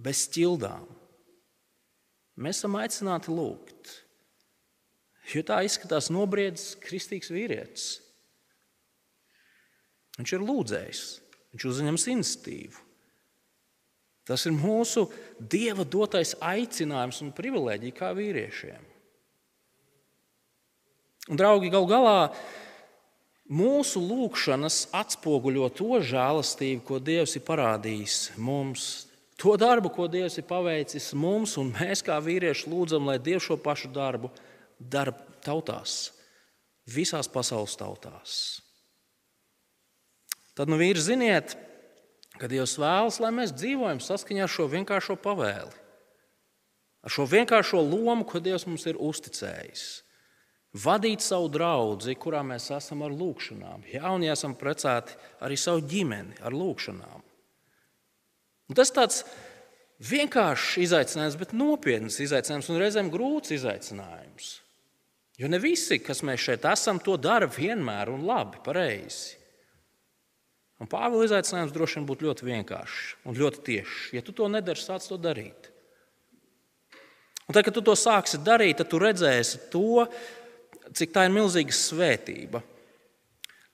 bez 0.00 0.26
ķildām. 0.32 0.86
Mēs 2.40 2.62
esam 2.62 2.78
aicināti 2.80 3.32
lūgt, 3.34 3.90
jo 5.36 5.46
tā 5.46 5.60
izskatās 5.66 6.10
nobriedzis 6.12 6.76
kristīgs 6.82 7.30
vīrietis. 7.32 7.88
Viņš 10.20 10.32
ir 10.36 10.44
lūdzējs, 10.44 11.02
viņš 11.54 11.66
uzņems 11.70 12.06
institīvu. 12.12 12.86
Tas 14.28 14.44
ir 14.46 14.54
mūsu 14.54 15.08
Dieva 15.40 15.86
dotais 15.88 16.36
aicinājums 16.38 17.22
un 17.24 17.32
privilēģija 17.34 17.96
kā 17.96 18.10
vīriešiem. 18.14 18.88
Un, 21.30 21.38
draugi, 21.38 21.70
gal 21.72 21.86
galā 21.90 22.18
mūsu 23.50 24.02
lūgšanas 24.02 24.84
atspoguļo 24.94 25.70
to 25.78 25.98
žēlastību, 26.06 26.84
ko 26.86 27.00
Dievs 27.02 27.36
ir 27.38 27.44
parādījis 27.46 28.18
mums, 28.38 28.86
to 29.40 29.56
darbu, 29.58 29.90
ko 29.94 30.06
Dievs 30.10 30.38
ir 30.38 30.46
paveicis 30.46 31.10
mums, 31.18 31.56
un 31.60 31.72
mēs 31.74 32.04
kā 32.06 32.18
vīrieši 32.22 32.70
lūdzam, 32.70 33.10
lai 33.10 33.18
Dievs 33.18 33.48
šo 33.48 33.58
pašu 33.60 33.90
darbu 33.94 34.30
dara 34.80 35.12
tautās, 35.44 36.10
visās 36.88 37.28
pasaules 37.30 37.76
tautās. 37.78 38.34
Tad, 40.56 40.68
nu, 40.68 40.80
vīri, 40.80 41.00
ziniet, 41.00 41.54
ka 42.40 42.48
Dievs 42.50 42.78
vēlas, 42.80 43.20
lai 43.22 43.30
mēs 43.36 43.54
dzīvojam 43.56 44.00
saskaņā 44.02 44.44
ar 44.46 44.52
šo 44.52 44.66
vienkāršo 44.72 45.16
pavēli, 45.20 45.72
ar 47.04 47.14
šo 47.14 47.26
vienkāršo 47.30 47.82
lomu, 47.84 48.26
ko 48.28 48.42
Dievs 48.42 48.66
mums 48.68 48.86
ir 48.90 48.98
uzticējis. 49.00 49.88
Vadīt 50.70 51.24
savu 51.24 51.48
draugu, 51.50 52.12
kurā 52.22 52.44
mēs 52.46 52.68
esam 52.76 53.00
ar 53.02 53.10
lūgšanām. 53.10 53.88
Jā, 53.90 54.04
un 54.14 54.22
ja 54.22 54.36
esam 54.36 54.54
precēti 54.54 55.16
arī 55.42 55.56
savu 55.58 55.82
ģimeni 55.82 56.38
ar 56.46 56.54
lūgšanām. 56.54 57.24
Un 58.70 58.78
tas 58.78 58.92
tāds 58.94 59.24
vienkāršs 60.06 60.76
izaicinājums, 60.84 61.38
bet 61.40 61.54
nopietns 61.58 62.20
izaicinājums 62.22 62.70
un 62.70 62.78
reizēm 62.84 63.10
grūts 63.10 63.56
izaicinājums. 63.56 64.52
Jo 65.40 65.48
ne 65.48 65.56
visi, 65.62 65.96
kas 66.04 66.20
mēs 66.26 66.42
šeit 66.44 66.66
esam, 66.68 66.98
to 67.00 67.16
dara 67.16 67.48
vienmēr 67.48 68.10
un 68.12 68.26
labi, 68.28 68.60
pareizi. 68.64 69.38
Un 70.80 70.88
Pāvila 70.88 71.26
izaicinājums 71.26 71.72
droši 71.72 71.98
vien 71.98 72.06
būtu 72.08 72.26
ļoti 72.26 72.46
vienkāršs 72.48 73.28
un 73.28 73.36
ļoti 73.36 73.62
tiešs. 73.64 73.98
Ja 74.16 74.22
tu 74.24 74.32
to 74.36 74.48
nedari, 74.52 74.80
sāc 74.80 75.04
to 75.08 75.16
darīt. 75.20 75.68
Un 77.48 77.56
tad, 77.56 77.64
kad 77.66 77.74
tu 77.76 77.82
to 77.84 77.96
sāksi 77.98 78.40
darīt, 78.44 78.78
tad 78.78 78.88
tu 78.92 79.00
redzēsi 79.00 79.58
to, 79.72 80.04
cik 80.96 81.12
tā 81.12 81.24
ir 81.26 81.34
milzīga 81.34 81.74
svētība. 81.76 82.62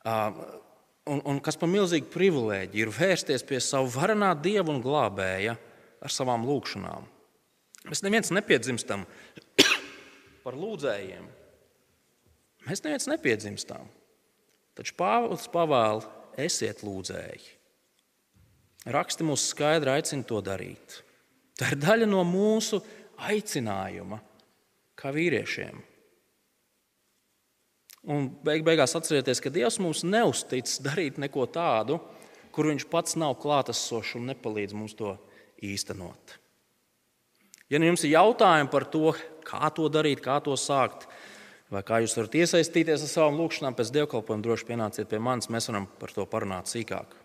Un, 0.06 1.20
un 1.20 1.38
kas 1.42 1.58
par 1.61 1.70
milzīgu 1.70 2.11
privilēģiju 2.14 2.87
ir 2.87 2.94
vērsties 2.94 3.46
pie 3.46 3.61
savu 3.62 3.90
varenā 3.94 4.32
dieva 4.38 4.73
un 4.73 4.82
glābēja 4.82 5.54
ar 6.02 6.14
savām 6.14 6.46
lūgšanām. 6.49 7.06
Mēs 7.87 8.02
neviens 8.02 8.32
nepiedzimstam 8.35 9.04
par 10.44 10.58
lūdzējiem. 10.58 11.36
Mēs 12.66 12.82
neviens 12.82 13.08
nepiedzimstam. 13.11 13.88
Taču 14.76 14.96
Pāvils 14.99 15.46
pavēla 15.52 16.04
esiet 16.42 16.82
lūdzēji. 16.85 17.52
Raksti 18.92 19.26
mūs 19.26 19.49
skaidri 19.50 19.94
aicina 19.96 20.26
to 20.26 20.40
darīt. 20.44 21.00
Tā 21.58 21.73
ir 21.73 21.80
daļa 21.80 22.08
no 22.11 22.23
mūsu 22.26 22.82
aicinājuma, 23.26 24.18
kā 24.99 25.11
vīriešiem. 25.14 25.78
Un 28.12 28.28
beig 28.47 28.62
beigās 28.67 28.95
atcerieties, 28.95 29.41
ka 29.43 29.50
Dievs 29.50 29.80
mums 29.82 30.04
neuztic 30.06 30.71
darīt 30.84 31.19
neko 31.19 31.49
tādu, 31.50 31.99
kur 32.54 32.69
Viņš 32.71 32.86
pats 32.88 33.17
nav 33.19 33.34
klātesošs 33.43 34.14
un 34.21 34.30
nepalīdz 34.30 34.76
mums 34.76 34.95
to 34.97 35.17
īstenot. 35.64 36.36
Ja 37.73 37.80
nu 37.80 37.88
jums 37.88 38.04
ir 38.06 38.14
jautājumi 38.14 38.71
par 38.71 38.86
to, 38.93 39.10
kā 39.47 39.67
to 39.75 39.88
darīt, 39.91 40.23
kā 40.23 40.38
to 40.45 40.54
sākt, 40.60 41.08
vai 41.73 41.83
kā 41.87 42.00
jūs 42.02 42.17
varat 42.19 42.37
iesaistīties 42.41 43.05
ar 43.07 43.11
savām 43.11 43.39
lūkšanām 43.41 43.76
pēc 43.79 43.93
dievkalpojuma, 43.95 44.45
droši 44.45 44.69
pienāciet 44.69 45.11
pie 45.11 45.21
manis, 45.23 45.50
mēs 45.52 45.71
varam 45.71 45.89
par 46.00 46.15
to 46.15 46.26
parunāt 46.31 46.71
sīkāk. 46.71 47.17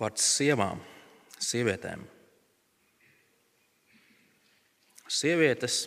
Vārds 0.00 0.24
sievām, 0.24 0.80
sievietēm. 1.36 2.06
Sievietes, 5.10 5.82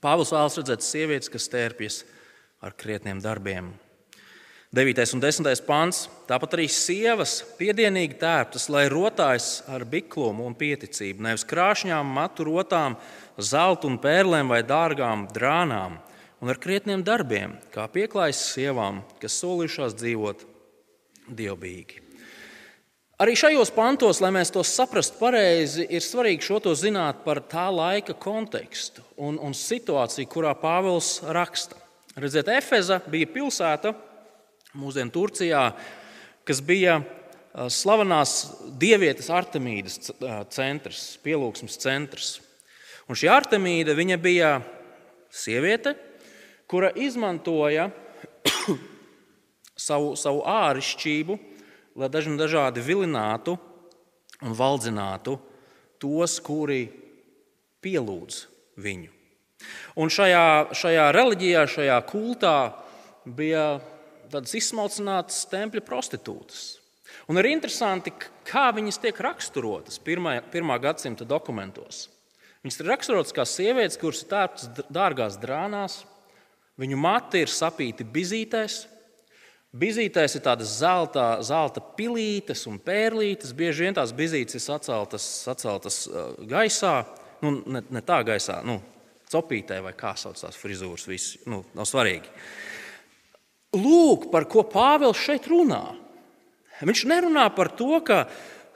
Pāvils 0.00 0.32
vēlas 0.32 0.56
redzēt 0.56 0.84
sievietes, 0.86 1.28
kas 1.30 1.50
tērpjas 1.52 1.98
ar 2.64 2.72
krietniem 2.78 3.20
darbiem, 3.20 3.72
9. 4.72 5.04
un 5.12 5.20
10. 5.20 5.60
pāns. 5.68 6.06
Tāpat 6.24 6.54
arī 6.56 6.64
sievas 6.72 7.42
piedienīgi 7.58 8.16
tērptas, 8.16 8.70
lai 8.72 8.86
rotājas 8.88 9.58
ar 9.68 9.82
biklumu 9.84 10.46
un 10.48 10.54
pieticību, 10.56 11.20
nevis 11.26 11.42
krāšņām, 11.44 12.08
matu 12.08 12.46
rotām, 12.48 12.94
zelta 13.36 13.84
un 13.84 13.98
pērlēm 14.00 14.48
vai 14.48 14.62
dārgām 14.64 15.26
drānām, 15.28 15.98
un 16.40 16.48
ar 16.48 16.60
krietniem 16.62 17.02
darbiem, 17.04 17.58
kā 17.74 17.84
pieklājas 17.92 18.40
sievām, 18.54 19.02
kas 19.20 19.36
solījušās 19.42 19.96
dzīvot 20.00 20.46
dievbijīgi. 21.28 22.00
Arī 23.20 23.34
šajos 23.36 23.74
pantos, 23.76 24.22
lai 24.24 24.30
mēs 24.32 24.54
to 24.54 24.62
saprastu 24.64 25.20
pareizi, 25.20 25.84
ir 25.84 26.00
svarīgi 26.00 26.46
šo 26.48 26.62
to 26.64 26.72
zināt 26.72 27.20
par 27.26 27.42
tā 27.44 27.66
laika 27.68 28.16
kontekstu 28.16 29.04
un, 29.20 29.36
un 29.36 29.52
situāciju, 29.52 30.30
kurā 30.32 30.54
Pāvils 30.56 31.18
raksta. 31.28 31.76
Redziet, 32.16 32.48
Efeza 32.56 32.98
bija 33.12 33.28
pilsēta, 33.36 33.92
mūsdienu 34.78 35.12
Turcijā, 35.12 35.66
kas 36.48 36.62
bija 36.64 37.00
slavenās 37.52 38.36
dievietes 38.80 39.28
Artemīdas 39.32 40.12
centrs, 40.54 41.02
pielūgsmes 41.24 41.76
centrs. 41.82 42.30
Un 43.08 43.18
šī 43.18 43.28
Artemīda 43.32 43.96
bija 44.16 44.54
sieviete, 45.32 45.94
kura 46.66 46.92
izmantoja 46.96 47.90
savu, 49.86 50.14
savu 50.16 50.44
āršķirību, 50.48 51.38
lai 52.00 52.08
dažni 52.08 52.38
dažādi 52.40 52.80
vilinātu 52.80 53.58
un 54.42 54.56
valdzinātu 54.56 55.36
tos, 56.00 56.38
kuri 56.40 56.86
pielūdz 57.84 58.46
viņu. 58.80 59.10
Un 60.00 60.10
šajā, 60.10 60.72
šajā 60.74 61.10
reliģijā, 61.14 61.66
šajā 61.70 61.98
kultā 62.08 62.56
bija 63.28 63.76
tādas 64.32 64.54
izsmalcinātas 64.58 65.44
tempļa 65.50 65.84
prostitūtas. 65.86 66.62
Un 67.30 67.38
ir 67.38 67.50
interesanti, 67.52 68.12
kā 68.48 68.70
viņas 68.74 69.00
tiek 69.02 69.18
raksturotas 69.22 70.00
pirmā, 70.02 70.38
pirmā 70.52 70.78
gadsimta 70.82 71.26
dokumentos. 71.28 72.06
Viņas 72.62 72.78
ir 72.78 72.88
raksturotas 72.92 73.34
kā 73.34 73.44
sievietes, 73.48 73.98
kuras 73.98 74.22
ir 74.22 74.30
tērptas 74.30 74.86
dārgās 74.92 75.36
drānās, 75.42 76.02
viņu 76.78 76.98
mati 77.00 77.42
ir 77.42 77.50
sapīti 77.50 78.06
bizītēs. 78.06 78.84
Bizītēs 79.72 80.36
ir 80.36 80.44
tādas 80.44 80.74
zelta, 80.82 81.38
zelta 81.44 81.80
pilītes 81.96 82.66
un 82.68 82.76
pērlītes. 82.82 83.54
Bieži 83.56 83.86
vien 83.86 83.96
tās 83.96 84.12
bizītes 84.12 84.58
ir 84.58 84.62
saceltas, 84.62 85.24
saceltas 85.46 86.02
uh, 86.10 86.34
gaisā, 86.48 86.98
nu, 87.40 87.54
ne, 87.64 87.80
ne 87.88 88.02
tā 88.04 88.20
gaisā, 88.28 88.58
nu, 88.68 88.82
copītē 89.32 89.80
vai 89.82 89.94
kā 89.96 90.12
sauc 90.20 90.36
tās 90.38 90.58
frizūras. 90.60 91.08
Viss 91.08 91.38
nu, 91.48 91.62
nav 91.76 91.88
svarīgi. 91.88 92.28
Lūk, 93.72 94.28
par 94.28 94.44
ko 94.52 94.66
Pāvils 94.68 95.16
šeit 95.16 95.46
runā. 95.48 95.94
Viņš 96.84 97.04
nerunā 97.08 97.46
par 97.56 97.70
to, 97.72 97.96
ka 98.04 98.26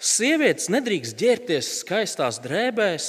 sievietes 0.00 0.70
nedrīkst 0.72 1.16
ģērbties 1.20 1.70
skaistās 1.82 2.38
drēbēs, 2.40 3.08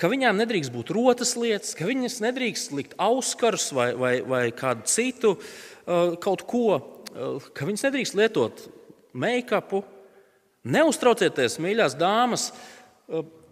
ka 0.00 0.08
viņām 0.08 0.38
nedrīkst 0.40 0.72
būt 0.72 0.92
rotas 0.96 1.34
lietas, 1.36 1.74
ka 1.76 1.84
viņas 1.88 2.20
nedrīkst 2.24 2.72
likt 2.72 2.94
auskarus 3.02 3.68
vai, 3.76 3.90
vai, 3.98 4.14
vai 4.24 4.44
kādu 4.56 4.88
citu 4.88 5.34
kaut 6.22 6.46
ko, 6.48 6.78
ka 7.52 7.68
viņas 7.68 7.84
nedrīkst 7.88 8.16
lietot 8.16 8.62
make-upu. 9.12 9.82
Neuztraucieties, 10.66 11.58
mīļās 11.62 11.94
dāmas, 12.00 12.48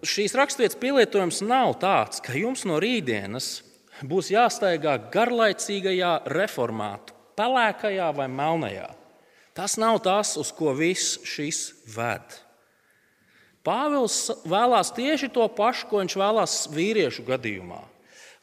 šīs 0.00 0.34
raksturvietas 0.38 0.80
pielietojums 0.80 1.42
nav 1.44 1.76
tāds, 1.82 2.24
ka 2.24 2.34
jums 2.40 2.64
no 2.66 2.80
rītdienas 2.82 3.58
būs 4.08 4.32
jāstaigā 4.32 4.96
garlaicīgajā 5.12 6.16
reformātu 6.32 7.13
pelēkajā 7.38 8.08
vai 8.16 8.28
melnajā. 8.30 8.88
Tas 9.54 9.76
nav 9.78 10.00
tas, 10.02 10.34
uz 10.40 10.50
ko 10.54 10.72
viss 10.74 11.20
šis 11.26 11.68
ved. 11.94 12.40
Pāvils 13.64 14.28
vēlās 14.44 14.90
tieši 14.92 15.30
to 15.32 15.46
pašu, 15.56 15.86
ko 15.88 16.02
viņš 16.02 16.16
vēlās 16.20 16.56
vīriešu 16.74 17.24
gadījumā. 17.24 17.80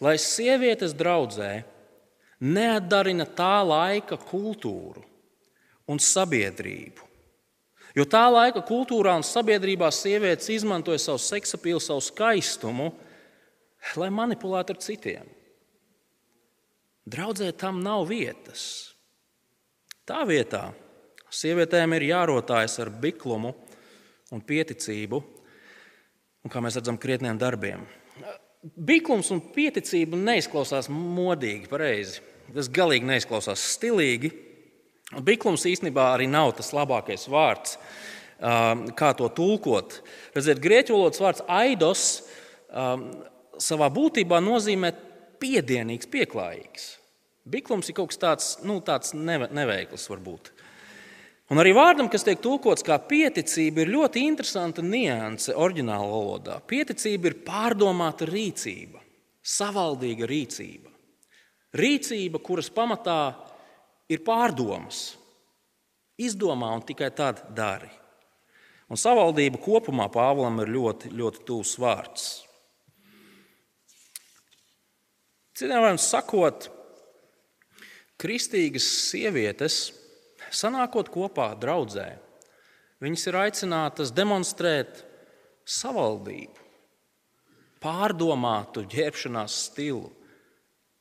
Lai 0.02 0.16
sievietes 0.18 0.96
draudzē 0.98 1.62
neatdarina 2.42 3.28
tā 3.30 3.60
laika 3.62 4.18
kultūru 4.18 5.04
un 5.86 6.02
sabiedrību. 6.02 7.06
Jo 7.92 8.08
tā 8.08 8.24
laika 8.32 8.64
kultūrā 8.64 9.14
un 9.20 9.26
sabiedrībā 9.28 9.90
sievietes 9.94 10.50
izmantoja 10.56 11.02
savu 11.04 11.20
seksapilu, 11.20 11.82
savu 11.84 12.02
skaistumu, 12.02 12.90
lai 14.00 14.10
manipulētu 14.16 14.74
ar 14.74 14.82
citiem. 14.82 15.28
Draudzē 17.10 17.50
tam 17.58 17.82
nav 17.82 18.06
vietas. 18.12 18.94
Tā 20.06 20.22
vietā 20.30 20.70
sievietēm 21.32 21.96
ir 21.98 22.10
jārotājas 22.12 22.78
ar 22.84 22.92
biklumu 23.02 23.54
un 24.32 24.44
pieticību, 24.46 25.22
un, 26.44 26.52
kā 26.52 26.62
mēs 26.64 26.78
redzam, 26.80 27.00
krietniem 27.02 27.40
darbiem. 27.42 27.84
Biklums 28.62 29.32
un 29.34 29.42
pieticība 29.56 30.20
neizklausās 30.20 30.92
modīgi, 30.92 31.70
pareizi. 31.72 32.22
Tas 32.54 32.70
galīgi 32.70 33.08
neizklausās 33.08 33.64
stilīgi. 33.78 34.32
Biklums 35.26 35.66
īstenībā 35.68 36.12
arī 36.14 36.28
nav 36.30 36.54
tas 36.60 36.70
labākais 36.76 37.26
vārds, 37.32 37.78
um, 38.38 38.86
kā 38.98 39.12
to 39.18 39.32
tulkot. 39.36 39.98
Redziet, 40.36 40.62
grieķu 40.64 40.96
valodas 40.96 41.24
vārds 41.24 41.46
aidos 41.50 42.06
um, 42.70 43.08
savā 43.60 43.90
būtībā 43.92 44.40
nozīmē 44.44 44.94
piedienīgs, 45.42 46.10
pieklājīgs. 46.12 46.90
Biklums 47.52 47.90
ir 47.90 47.98
kaut 47.98 48.12
kas 48.12 48.22
tāds, 48.22 48.50
nu, 48.66 48.78
tāds 48.86 49.16
neveikls, 49.18 50.06
varbūt. 50.12 50.52
Un 51.52 51.60
arī 51.60 51.74
vārdam, 51.76 52.08
kas 52.08 52.24
tiek 52.24 52.40
tulkots 52.40 52.86
kā 52.88 52.96
pieticība, 53.04 53.84
ir 53.84 53.92
ļoti 53.92 54.22
interesanta 54.24 54.84
nianse 54.86 55.56
oriģinālā 55.58 56.06
valodā. 56.08 56.60
Pieticība 56.64 57.28
ir 57.28 57.40
pārdomāta 57.44 58.28
rīcība, 58.30 59.02
savaldīga 59.44 60.30
rīcība. 60.32 60.94
Rīcība, 61.76 62.40
kuras 62.44 62.70
pamatā 62.72 63.34
ir 64.12 64.24
pārdomas, 64.24 65.18
izdomā 66.22 66.72
un 66.76 66.86
tikai 66.88 67.10
tad 67.16 67.44
dari. 67.56 67.90
Un 68.92 69.00
savaldība 69.00 69.60
kopumā 69.64 70.08
Pāvlam 70.12 70.60
ir 70.64 70.72
ļoti, 70.72 71.12
ļoti 71.16 71.46
tuvs 71.48 71.78
vārds. 71.80 72.26
Citiem 75.62 75.78
vārdiem 75.78 76.00
sakot, 76.02 76.72
kristīgas 78.18 78.88
sievietes 79.12 79.92
sanākot 80.50 81.12
kopā 81.14 81.52
draudzē, 81.62 82.16
viņas 83.06 83.26
ir 83.30 83.38
aicinātas 83.44 84.14
demonstrēt 84.18 85.04
savaldību, 85.70 86.66
pārdomātu 87.86 88.88
ģērbšanās 88.90 89.60
stilu, 89.68 90.10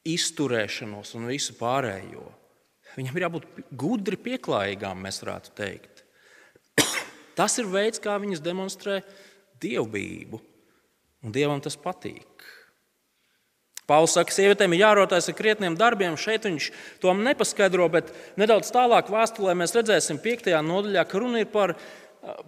izturēšanos 0.05 1.17
un 1.17 1.33
visu 1.33 1.57
pārējo. 1.57 2.29
Viņam 3.01 3.17
ir 3.17 3.29
jābūt 3.31 3.51
gudri 3.81 4.21
pieklājīgām, 4.21 5.01
mēs 5.09 5.25
varētu 5.25 5.57
teikt. 5.57 6.05
Tas 7.39 7.57
ir 7.57 7.73
veids, 7.73 8.03
kā 8.03 8.21
viņas 8.21 8.45
demonstrē 8.45 9.01
dievbijību, 9.65 10.47
un 11.25 11.33
dievam 11.33 11.65
tas 11.65 11.81
patīk. 11.81 12.51
Pāvils 13.91 14.15
saka, 14.15 14.31
ka 14.31 14.37
sievietēm 14.37 14.77
ir 14.77 14.85
jārotājas 14.85 15.31
ar 15.33 15.37
krietniem 15.39 15.79
darbiem. 15.79 16.19
Šeit 16.21 16.47
viņš 16.47 16.69
to 17.03 17.15
nepaskaidro, 17.19 17.89
bet 17.91 18.13
nedaudz 18.39 18.71
tālāk 18.75 19.11
vēstulē 19.11 19.57
mēs 19.59 19.75
redzēsim, 19.75 20.21
5. 20.23 20.53
nodaļā, 20.67 21.05
ka 21.11 21.23
runa 21.23 21.43
ir 21.43 21.51
par, 21.51 21.75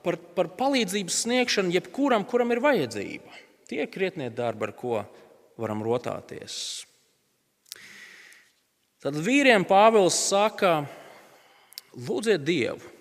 par, 0.04 0.20
par 0.36 0.52
palīdzības 0.60 1.24
sniegšanu 1.24 1.74
jebkuram, 1.74 2.26
kuram 2.28 2.54
ir 2.54 2.62
vajadzība. 2.62 3.42
Tie 3.66 3.82
ir 3.82 3.90
krietnie 3.90 4.30
darbi, 4.30 4.68
ar 4.68 4.76
ko 4.78 5.02
varam 5.60 5.82
rotāties. 5.82 6.54
Tad 9.02 9.18
vīriem 9.18 9.66
Pāvils 9.66 10.14
saka, 10.28 10.84
lūdziet 11.98 12.44
Dievu. 12.46 12.92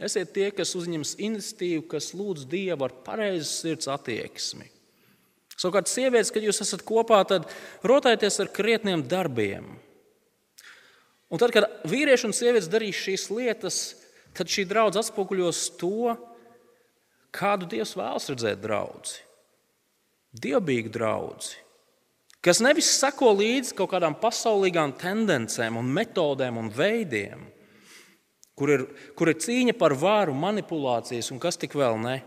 Esiet 0.00 0.32
tie, 0.32 0.48
kas 0.56 0.72
uzņems 0.74 1.18
iniciatīvu, 1.20 1.84
kas 1.92 2.10
lūdz 2.16 2.48
Dievu 2.50 2.86
ar 2.86 2.94
pareizu 3.04 3.46
sirds 3.46 3.90
attieksmi. 3.92 4.66
Savukārt, 5.60 5.90
sievietes, 5.92 6.32
kad 6.32 6.44
jūs 6.44 6.62
esat 6.64 6.82
kopā, 6.88 7.20
tad 7.28 7.48
rotājieties 7.84 8.40
ar 8.40 8.48
krietniem 8.54 9.02
darbiem. 9.04 9.74
Un 11.30 11.38
tad, 11.38 11.52
kad 11.54 11.66
vīrieši 11.88 12.30
un 12.30 12.34
sievietes 12.34 12.70
darīs 12.72 12.98
šīs 12.98 13.28
lietas, 13.30 13.80
tad 14.36 14.48
šī 14.50 14.64
draudzene 14.70 15.04
atspoguļos 15.04 15.60
to, 15.78 16.14
kādu 17.36 17.68
Dievs 17.70 17.92
vēlas 17.98 18.30
redzēt 18.32 18.62
draugu. 18.62 19.18
Dievbijīgu 20.40 20.92
draugu, 20.94 21.52
kas 22.40 22.60
nevis 22.62 22.88
seko 22.96 23.32
līdzi 23.34 23.74
kaut 23.78 23.90
kādām 23.92 24.14
pasaulīgām 24.18 24.94
tendencēm, 24.98 25.76
un 25.76 25.90
metodēm 25.90 26.60
un 26.60 26.70
veidiem, 26.72 27.42
kur 28.58 28.70
ir, 28.76 28.84
kur 29.18 29.32
ir 29.32 29.40
cīņa 29.42 29.74
par 29.78 29.96
vāru, 29.98 30.36
manipulācijas 30.38 31.32
un 31.34 31.42
kas 31.42 31.58
tik 31.58 31.74
vēl 31.78 31.98
ne. 32.00 32.20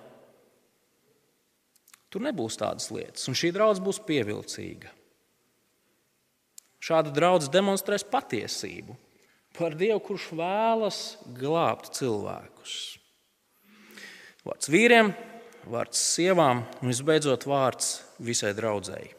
Tur 2.14 2.22
nebūs 2.22 2.60
tādas 2.62 2.92
lietas, 2.94 3.26
un 3.26 3.34
šī 3.34 3.50
draudzene 3.56 3.88
būs 3.88 4.00
pievilcīga. 4.06 4.92
Šāda 6.84 7.10
draudzene 7.16 7.56
demonstrēs 7.56 8.06
patiesību 8.06 8.94
par 9.58 9.74
Dievu, 9.80 9.98
kurš 10.04 10.28
vēlas 10.38 11.00
glābt 11.40 11.90
cilvēkus. 11.98 12.76
Vārds 14.46 14.70
vīriem, 14.70 15.10
vārds 15.74 16.06
sievām 16.14 16.66
un 16.82 16.92
visbeidzot 16.92 17.48
vārds 17.50 17.96
visai 18.22 18.54
draudzēji. 18.54 19.14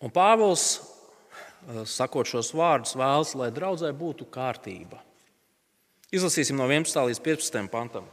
Un 0.00 0.12
Pāvils, 0.14 0.66
eh, 0.80 1.84
sakot 1.84 2.32
šos 2.32 2.54
vārdus, 2.56 2.96
vēlas, 2.96 3.34
lai 3.36 3.50
draudzē 3.50 3.92
būtu 3.92 4.24
kārtība. 4.32 5.02
Izlasīsim 6.16 6.56
no 6.56 6.64
11. 6.64 7.10
līdz 7.10 7.20
15. 7.20 7.68
pantam. 7.68 8.08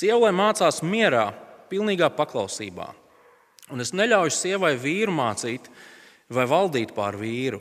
Sievai 0.00 0.30
mācās 0.32 0.78
mierā, 0.86 1.26
pilnīgā 1.68 2.08
paklausībā. 2.16 2.86
Un 3.74 3.82
es 3.84 3.92
neļauju 3.92 4.32
sievai 4.32 4.72
vīru 4.80 5.12
mācīt 5.12 5.66
vai 6.32 6.46
valdīt 6.48 6.94
pār 6.96 7.18
vīru, 7.20 7.60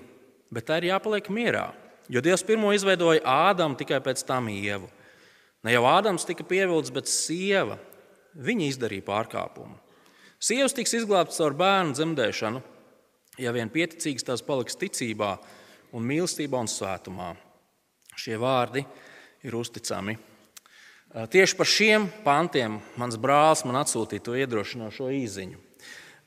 bet 0.54 0.70
tā 0.70 0.78
ir 0.80 0.94
jāpaliek 0.94 1.28
mierā. 1.36 1.66
Jo 2.10 2.24
Dievs 2.24 2.46
pirmo 2.48 2.72
izveidoja 2.74 3.26
Ādamu, 3.28 3.76
tikai 3.78 4.00
pēc 4.06 4.24
tam 4.30 4.48
ievu. 4.54 4.88
Ne 5.68 5.76
jau 5.76 5.84
Ādams 5.90 6.24
tika 6.26 6.46
pievilcis, 6.48 6.94
bet 6.96 7.12
sieva. 7.12 7.76
Viņa 8.40 8.70
izdarīja 8.70 9.04
pārkāpumu. 9.10 9.76
Sievas 10.40 10.78
tiks 10.78 10.96
izglābtas 10.96 11.42
caur 11.42 11.58
bērnu 11.60 11.98
dzemdēšanu, 11.98 12.62
ja 13.42 13.52
vien 13.52 13.72
pieticīgs 13.74 14.24
tās 14.24 14.46
paliks 14.46 14.80
ticībā, 14.80 15.34
un 15.92 16.08
mīlestībā 16.08 16.62
un 16.62 16.72
svētumā. 16.72 17.34
Šie 18.16 18.40
vārdi 18.40 18.86
ir 19.44 19.60
uzticami. 19.60 20.16
Tieši 21.10 21.58
par 21.58 21.66
šiem 21.66 22.06
pantiem 22.22 22.78
mans 23.00 23.18
brālis 23.18 23.64
man 23.66 23.80
atsūtīja 23.82 24.24
to 24.28 24.36
iedrošinošo 24.38 25.10
īziņu. 25.18 25.58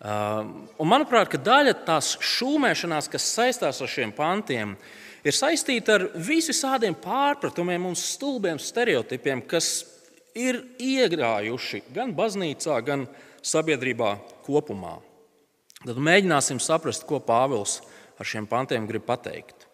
Un 0.02 0.90
manuprāt, 0.90 1.36
daļa 1.38 1.76
tās 1.86 2.16
šūmēšanās, 2.18 3.06
kas 3.12 3.28
saistās 3.36 3.78
ar 3.78 3.90
šiem 3.90 4.10
pantiem, 4.16 4.74
ir 5.22 5.36
saistīta 5.36 5.94
ar 5.94 6.08
visādiem 6.18 6.96
pārpratumiem 6.98 7.86
un 7.86 7.94
stulbiem 7.98 8.58
stereotipiem, 8.58 9.44
kas 9.46 9.84
ir 10.34 10.58
iegrājuši 10.82 11.84
gan 11.94 12.10
baznīcā, 12.18 12.80
gan 12.82 13.06
sabiedrībā 13.38 14.16
kopumā. 14.42 14.96
Tad 15.82 15.98
mēģināsim 15.98 16.58
saprast, 16.62 17.06
ko 17.06 17.22
Pāvils 17.22 17.78
ar 18.18 18.26
šiem 18.26 18.50
pantiem 18.50 18.90
grib 18.90 19.06
pateikt. 19.06 19.68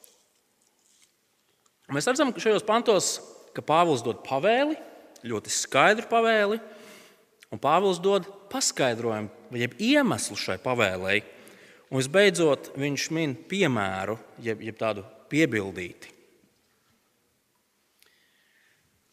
Mēs 1.88 2.08
redzam, 2.08 2.34
ka 2.36 2.44
šajos 2.44 2.68
pantos 2.68 3.10
ka 3.58 3.64
Pāvils 3.64 4.04
dod 4.04 4.22
pavēli 4.26 4.76
ļoti 5.26 5.52
skaidru 5.52 6.08
pavēli, 6.10 6.58
un 7.52 7.60
Pāvils 7.62 8.00
dod 8.02 8.28
paskaidrojumu, 8.52 9.30
jeb 9.56 9.74
iemeslu 9.80 10.36
šai 10.38 10.58
pavēlei. 10.62 11.22
Un 11.88 12.02
visbeidzot, 12.02 12.74
viņš 12.76 13.08
min 13.16 13.32
piemēru, 13.48 14.18
jeb, 14.44 14.60
jeb 14.60 14.76
tādu 14.76 15.06
piebildīti. 15.32 16.10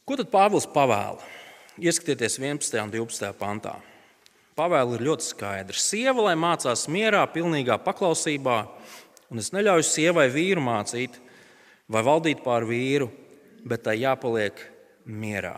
Ko 0.05 0.17
tad 0.19 0.27
Pāvils 0.29 0.67
pavēla? 0.69 1.23
Ieskatieties 1.81 2.35
11. 2.37 2.75
un 2.83 2.91
12. 2.93 3.31
pantā. 3.39 3.77
Pavēle 4.55 4.95
ir 4.95 5.05
ļoti 5.07 5.25
skaidra. 5.27 5.75
Sieva, 5.75 6.29
lai 6.29 6.35
mācās 6.39 6.85
mierā, 6.91 7.23
pilnīgā 7.31 7.75
paklausībā, 7.83 8.59
un 9.31 9.41
es 9.41 9.49
neļauju 9.55 9.87
sievai 9.87 10.29
vīru 10.31 10.63
mācīt 10.63 11.17
vai 11.91 12.03
valdīt 12.05 12.43
pār 12.45 12.67
vīru, 12.67 13.09
bet 13.67 13.83
tai 13.87 13.97
jāpaliek 13.99 14.61
mierā. 15.05 15.57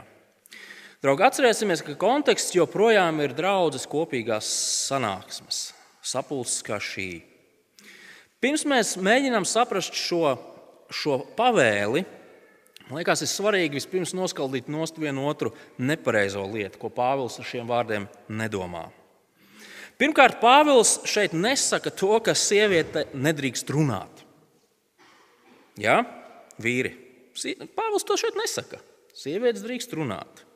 Draugi, 0.98 1.22
atcerēsimies, 1.28 1.84
ka 1.86 1.94
konteksts 2.02 2.56
joprojām 2.56 3.20
ir 3.22 3.36
draudzes 3.38 3.84
kopīgās 3.86 4.48
sanāksmes, 4.88 5.60
sapulces 6.02 6.64
kā 6.66 6.80
šī. 6.82 7.20
Pirms 8.42 8.64
mēs 8.66 8.96
mēģinām 9.06 9.46
saprast 9.46 9.94
šo, 9.94 10.34
šo 10.90 11.20
pavēli, 11.38 12.02
man 12.88 12.98
liekas, 12.98 13.22
ir 13.22 13.30
svarīgi 13.30 13.78
vispirms 13.78 14.16
noskaldīt 14.18 14.72
nost 14.74 14.98
vienu 14.98 15.28
otru 15.30 15.52
nepareizo 15.78 16.48
lietu, 16.50 16.82
ko 16.82 16.90
Pāvils 16.90 17.38
ar 17.38 17.46
šiem 17.46 17.70
vārdiem 17.70 18.10
nedomā. 18.34 18.88
Pirmkārt, 20.02 20.42
Pāvils 20.42 20.96
šeit 21.06 21.38
nesaka 21.38 21.94
to, 21.94 22.16
ka 22.26 22.34
sieviete 22.34 23.06
nedrīkst 23.14 23.70
runāt. 23.74 24.26
Jā, 25.78 26.02
vīri, 26.58 26.96
Pāvils 27.78 28.06
to 28.06 28.18
šeit 28.18 28.34
nesaka. 28.42 28.82
Sievietes 29.18 29.62
drīkst 29.66 29.94
runāt. 29.98 30.47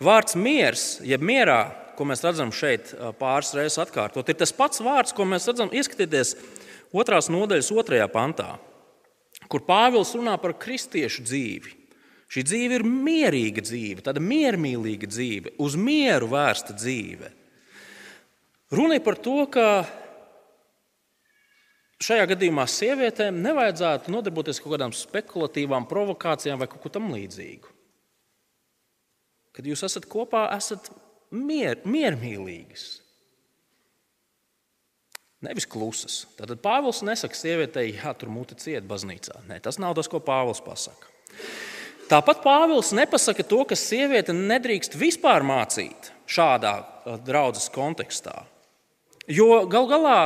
Vārds 0.00 0.36
miers, 0.38 1.00
jeb 1.04 1.22
mierā, 1.24 1.60
ko 1.96 2.06
mēs 2.08 2.24
redzam 2.24 2.52
šeit 2.54 2.94
pāris 3.20 3.52
reizes 3.56 3.80
atkārtot, 3.82 4.28
ir 4.28 4.38
tas 4.40 4.54
pats 4.56 4.80
vārds, 4.82 5.12
ko 5.12 5.26
mēs 5.28 5.46
redzam, 5.50 5.72
ieskatieties 5.74 6.34
otrās 6.96 7.28
nodaļas 7.32 7.72
otrajā 7.74 8.08
pantā, 8.12 8.56
kur 9.52 9.64
Pāvils 9.66 10.14
runā 10.16 10.38
par 10.40 10.56
kristiešu 10.56 11.24
dzīvi. 11.28 11.78
Šī 12.32 12.46
dzīve 12.48 12.78
ir 12.78 12.86
mierīga 12.88 13.60
dzīve, 13.60 14.00
tāda 14.06 14.22
miermīlīga 14.24 15.10
dzīve, 15.10 15.52
uz 15.60 15.76
mieru 15.76 16.30
vērsta 16.32 16.72
dzīve. 16.78 17.28
Runa 18.72 18.96
ir 18.96 19.04
par 19.04 19.18
to, 19.20 19.42
ka 19.52 19.66
šajā 22.00 22.30
gadījumā 22.30 22.64
sievietēm 22.72 23.42
nevajadzētu 23.44 24.14
nodarboties 24.14 24.62
kaut 24.62 24.78
kādām 24.78 24.96
spekulatīvām 24.96 25.84
provokācijām 25.90 26.64
vai 26.64 26.70
kaut 26.72 26.80
ko 26.86 26.94
tamlīdzīgu. 26.96 27.68
Kad 29.52 29.68
jūs 29.68 29.84
esat 29.84 30.08
kopā, 30.10 30.46
esat 30.56 30.88
mier, 31.32 31.80
miermīlīgas. 31.84 32.86
Nevis 35.42 35.66
klusas. 35.66 36.22
Tad 36.38 36.54
Pāvils 36.62 37.02
nesaka 37.04 37.34
sievietei, 37.34 37.96
jā, 37.96 38.12
tur 38.14 38.30
mūte 38.30 38.54
cieta 38.60 38.86
baznīcā. 38.86 39.42
Nē, 39.48 39.58
tas 39.64 39.80
nav 39.82 39.96
tas, 39.98 40.08
ko 40.08 40.22
Pāvils 40.22 40.62
pasaka. 40.62 41.10
Tāpat 42.12 42.42
Pāvils 42.44 42.92
nepasaka 42.94 43.44
to, 43.48 43.62
ka 43.66 43.78
sieviete 43.78 44.34
nedrīkst 44.36 44.94
vispār 45.00 45.44
mācīt 45.46 46.12
šādā 46.30 46.74
uh, 46.78 47.18
draudzes 47.24 47.70
kontekstā. 47.74 48.44
Jo 49.30 49.64
gal 49.70 49.88
galā, 49.90 50.18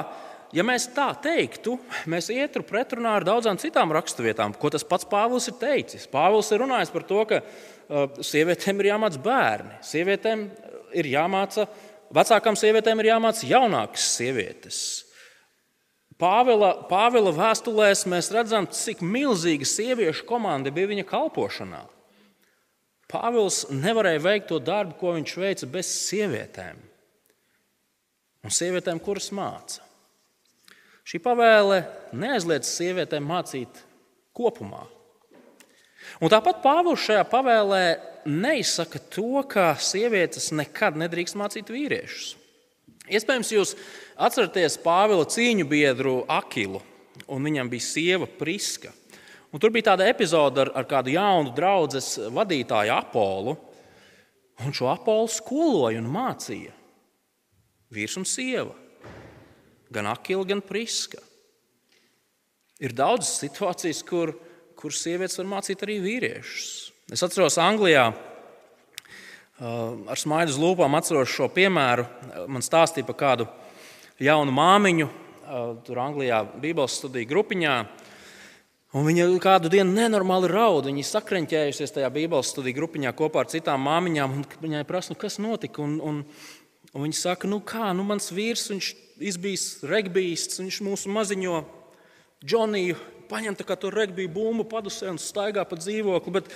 ja 0.55 0.65
mēs 0.67 0.89
tā 0.95 1.09
teiktu, 1.23 1.77
mēs 2.11 2.29
ietu 2.35 2.63
pretrunā 2.67 3.17
ar 3.19 3.27
daudzām 3.27 3.59
citām 3.61 3.95
raksturvietām, 3.95 4.55
ko 4.59 4.71
tas 4.73 4.87
pats 4.87 5.09
Pāvils 5.09 5.49
ir 5.51 5.57
teicis. 5.61 6.07
Pāvils 6.11 6.53
ir 6.53 6.63
runājis 6.63 6.93
par 6.95 7.07
to, 7.09 7.23
ka 7.31 7.41
uh, 7.43 8.07
sievietēm 8.21 8.83
ir 8.83 8.91
jāmāca 8.93 9.23
bērni, 9.25 9.81
sievietēm 9.87 10.47
ir 10.97 11.11
jāmāca, 11.11 11.67
vecākām 12.15 12.59
sievietēm 12.59 13.03
ir 13.03 13.11
jāmāca 13.15 13.49
jaunākas 13.49 14.07
sievietes. 14.17 14.81
Pāvela, 16.17 16.73
Pāvela 16.89 17.33
vēstulēs 17.37 18.07
mēs 18.09 18.31
redzam, 18.33 18.69
cik 18.73 19.03
milzīga 19.05 19.69
sieviešu 19.69 20.25
komanda 20.29 20.73
bija 20.73 20.89
viņa 20.95 21.05
kalpošanā. 21.11 21.83
Pāvils 23.07 23.67
nevarēja 23.71 24.23
veikt 24.25 24.49
to 24.51 24.59
darbu, 24.59 24.97
ko 24.99 25.13
viņš 25.15 25.35
veica 25.39 25.69
bez 25.71 25.91
sievietēm. 26.09 26.81
Un 28.47 28.55
sievietēm, 28.55 28.99
kuras 29.03 29.29
māca. 29.35 29.86
Šī 31.07 31.21
pavēle 31.23 31.85
neaizliedz 32.19 32.67
sievietēm 32.67 33.29
mācīt 33.31 33.83
kopumā. 34.35 34.83
Un 36.19 36.33
tāpat 36.33 36.59
Pāvils 36.65 37.05
šajā 37.07 37.23
pavēlē 37.31 37.83
neizsaka 38.27 38.99
to, 39.15 39.43
ka 39.47 39.75
sievietes 39.79 40.51
nekad 40.55 40.99
nedrīkst 40.99 41.39
mācīt 41.39 41.71
vīriešus. 41.71 42.35
Iespējams, 43.07 43.53
jūs 43.55 43.75
atceraties 44.19 44.81
Pāvila 44.83 45.27
cīņu 45.31 45.67
biedru 45.71 46.17
Akilu, 46.27 46.81
un 47.31 47.47
viņam 47.47 47.71
bija 47.71 47.87
sieva 47.87 48.27
Priska. 48.27 48.91
Un 49.55 49.63
tur 49.63 49.71
bija 49.71 49.93
tāda 49.93 50.09
epizode 50.11 50.65
ar, 50.65 50.73
ar 50.75 50.89
kādu 50.91 51.15
jaunu 51.15 51.53
draugu 51.55 52.03
vadītāju 52.35 52.95
Apolu. 52.97 53.55
Un 54.67 54.75
šo 54.75 54.91
Apolu 54.91 55.31
skoloja 55.31 56.03
un 56.03 56.11
mācīja 56.11 56.75
vīrs 57.95 58.19
un 58.19 58.27
sieva. 58.27 58.75
Gan 59.97 60.11
Akila, 60.13 60.45
gan 60.45 60.61
Priska. 60.61 61.23
Ir 62.77 62.93
daudzas 62.93 63.39
situācijas, 63.41 64.03
kur, 64.05 64.35
kur 64.77 64.93
sievietes 64.93 65.39
var 65.41 65.49
mācīt 65.57 65.85
arī 65.87 65.97
vīriešus. 66.05 66.73
Es 67.17 67.23
atceros, 67.25 67.57
Anglijā 67.63 68.11
ar 69.57 70.21
smaidu 70.21 70.53
uz 70.53 70.59
lūpām 70.61 70.97
atceros 70.99 71.33
šo 71.33 71.49
piemēru. 71.53 72.05
Man 72.53 72.65
stāstīja 72.65 73.07
par 73.09 73.17
kādu 73.17 73.47
jaunu 74.21 74.53
māmiņu, 74.53 75.09
tur 75.87 76.03
Anglijā, 76.03 76.43
Bībeles 76.61 76.99
studiju 77.01 77.31
grupiņā. 77.31 77.77
Un 78.97 79.05
viņa 79.05 79.27
kādu 79.43 79.69
dienu 79.73 79.93
nenormāli 79.97 80.49
raud. 80.49 80.87
Viņa 80.89 81.05
sakrenķējusies 81.09 81.97
tajā 81.97 82.09
Bībeles 82.13 82.53
studiju 82.53 82.79
grupiņā 82.79 83.13
kopā 83.17 83.43
ar 83.45 83.51
citām 83.53 83.83
māmiņām. 83.89 84.39
Viņai 84.63 84.85
prasa, 84.89 85.13
nu, 85.13 85.21
kas 85.21 85.41
notika. 85.43 85.83
Un, 85.85 85.99
un, 86.01 86.23
un 86.97 87.05
viņa 87.05 87.19
saka, 87.21 87.49
nu 87.51 87.61
kā, 87.61 87.91
nu, 87.97 88.07
mans 88.09 88.31
vīrs, 88.33 88.71
viņš 88.73 88.89
izbijis 89.29 89.67
regbijs, 89.87 90.49
viņš 90.61 90.81
mūsu 90.85 91.13
maziņo 91.13 91.61
Džoniju 92.47 92.97
paņem 93.29 93.57
to 93.59 93.91
regbiju 93.91 94.31
bumbu 94.31 94.65
padusē 94.69 95.11
un 95.11 95.21
staigā 95.21 95.65
pa 95.67 95.79
dzīvokli. 95.79 96.33
Bet 96.33 96.51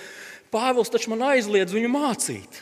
Pāvils 0.51 0.91
taču 0.91 1.13
man 1.13 1.23
aizliedz 1.31 1.73
viņu 1.75 1.89
mācīt. 1.91 2.61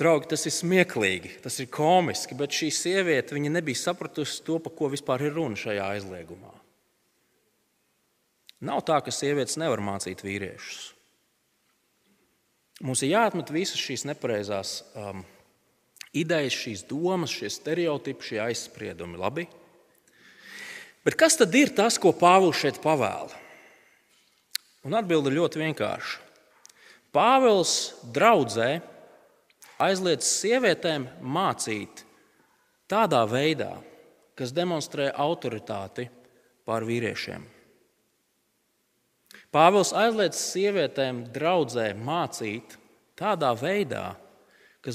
Draugi, 0.00 0.30
tas 0.32 0.46
ir 0.48 0.54
smieklīgi, 0.56 1.34
tas 1.44 1.58
ir 1.60 1.68
komiski, 1.68 2.36
bet 2.36 2.56
šī 2.56 2.70
sieviete 2.72 3.36
nebija 3.36 3.76
sapratusi 3.76 4.40
to, 4.46 4.56
par 4.58 4.72
ko 4.72 4.88
vispār 4.88 5.26
ir 5.26 5.34
runa 5.36 5.58
šajā 5.60 5.90
aizliegumā. 5.96 6.54
Nav 8.64 8.80
tā, 8.88 8.96
ka 9.04 9.12
sievietes 9.12 9.58
nevar 9.60 9.80
mācīt 9.84 10.24
vīriešus. 10.24 10.94
Mums 12.80 13.02
ir 13.04 13.12
jāatmet 13.12 13.52
visas 13.52 13.80
šīs 13.80 14.06
nepareizās 14.08 14.78
um, 14.96 15.20
idejas, 16.16 16.56
šīs 16.56 16.84
domas, 16.88 17.32
šie 17.32 17.50
stereotipi, 17.52 18.32
šie 18.32 18.40
aizspriedumi. 18.48 19.18
Labi? 19.20 19.46
Bet 21.04 21.16
kas 21.16 21.38
tad 21.40 21.54
ir 21.56 21.72
tas, 21.76 21.96
ko 22.00 22.12
Pāvils 22.12 22.60
šeit 22.60 22.80
pavēla? 22.82 23.38
Un 24.84 24.96
atbilde 24.96 25.32
ļoti 25.32 25.60
vienkārša. 25.60 26.26
Pāvils 27.10 27.74
draudzē 28.14 28.78
aizliedz 29.82 30.28
sievietēm 30.28 31.08
mācīt 31.20 32.04
tādā 32.90 33.24
veidā, 33.28 33.72
kas 34.38 34.54
demonstrē 34.54 35.10
autoritāti 35.10 36.06
pār 36.68 36.86
vīriešiem. 36.86 37.42
Pāvils 39.50 39.90
aizliedz 39.96 40.38
sievietēm 40.38 41.24
draudzē 41.34 41.90
mācīt 41.98 42.76
tādā 43.18 43.50
veidā, 43.58 44.12
kas 44.14 44.29